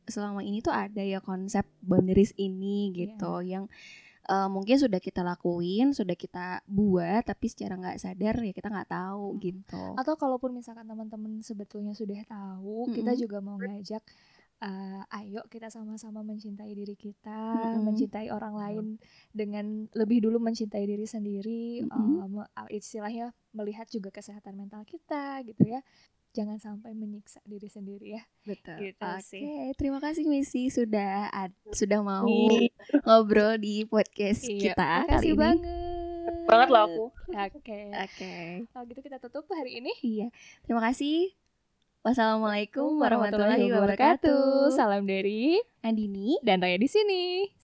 selama 0.05 0.41
ini 0.41 0.57
tuh 0.59 0.73
ada 0.73 1.01
ya 1.01 1.17
konsep 1.19 1.65
boundaries 1.81 2.33
ini 2.35 2.89
gitu 2.91 3.41
yang 3.41 3.69
eh, 4.29 4.47
mungkin 4.55 4.77
sudah 4.83 4.99
kita 5.07 5.21
lakuin, 5.25 5.87
sudah 5.99 6.15
kita 6.23 6.61
buat, 6.69 7.21
tapi 7.29 7.45
secara 7.51 7.73
nggak 7.81 7.97
sadar 8.03 8.35
ya 8.47 8.53
kita 8.57 8.67
nggak 8.73 8.89
tahu 8.97 9.25
Mhm. 9.33 9.39
gitu. 9.45 9.85
Atau 9.99 10.13
kalaupun 10.21 10.51
misalkan 10.57 10.85
teman-teman 10.89 11.41
sebetulnya 11.45 11.93
sudah 11.97 12.21
tahu, 12.25 12.89
kita 12.95 13.11
Mm-mm. 13.11 13.21
juga 13.21 13.37
mau 13.43 13.57
ngajak 13.61 14.03
eh, 14.59 15.01
ayo 15.23 15.41
kita 15.47 15.71
sama-sama 15.71 16.19
mencintai 16.19 16.71
diri 16.75 16.95
kita, 16.99 17.31
Mm-mm. 17.55 17.79
mencintai 17.79 18.27
orang 18.27 18.55
lain 18.59 18.85
dengan 19.31 19.87
lebih 19.95 20.19
dulu 20.27 20.37
mencintai 20.43 20.83
diri 20.83 21.07
sendiri, 21.07 21.63
Mm-mm. 21.81 22.23
eh, 22.23 22.27
me- 22.27 22.49
eh, 22.59 22.69
istilahnya 22.79 23.31
melihat 23.55 23.87
juga 23.87 24.09
kesehatan 24.11 24.55
mental 24.59 24.83
kita 24.83 25.39
gitu 25.47 25.63
ya. 25.63 25.79
Jangan 26.29 26.57
sampai 26.57 26.93
menyiksa 26.93 27.41
diri 27.43 27.65
sendiri 27.65 28.13
ya. 28.13 28.23
Betul. 28.43 28.77
Gitu 28.85 29.01
Oke, 29.01 29.25
sih. 29.25 29.41
terima 29.75 29.97
kasih 29.97 30.23
Missy 30.23 30.69
sudah 30.69 31.25
ad- 31.27 31.57
sudah 31.69 31.99
mau 31.99 32.23
Ih, 32.23 32.69
ngobrol 33.01 33.57
di 33.57 33.81
podcast 33.83 34.45
Iya, 34.45 34.71
kita 34.71 34.85
makasih 35.03 35.09
kali 35.09 35.27
ini. 35.27 35.37
banget. 35.37 35.87
banget 36.45 36.69
loh 36.69 36.81
aku 36.83 37.05
Oke. 37.57 37.79
Oke. 37.89 38.33
Kalau 38.67 38.83
gitu 38.85 39.01
kita 39.01 39.17
tutup 39.17 39.49
hari 39.49 39.81
ini. 39.81 39.89
Iya. 39.99 40.29
Terima 40.61 40.81
kasih. 40.83 41.33
Wassalamualaikum 41.99 42.95
Warahmatullahi 42.95 43.65
warahmatullahi 43.65 43.73
wabarakatuh. 43.75 44.69
Salam 44.71 45.03
dari 45.03 45.57
Andini. 45.81 46.37
dan 46.41 46.61
Raya 46.61 46.77
di 46.77 46.87
sini. 46.87 47.49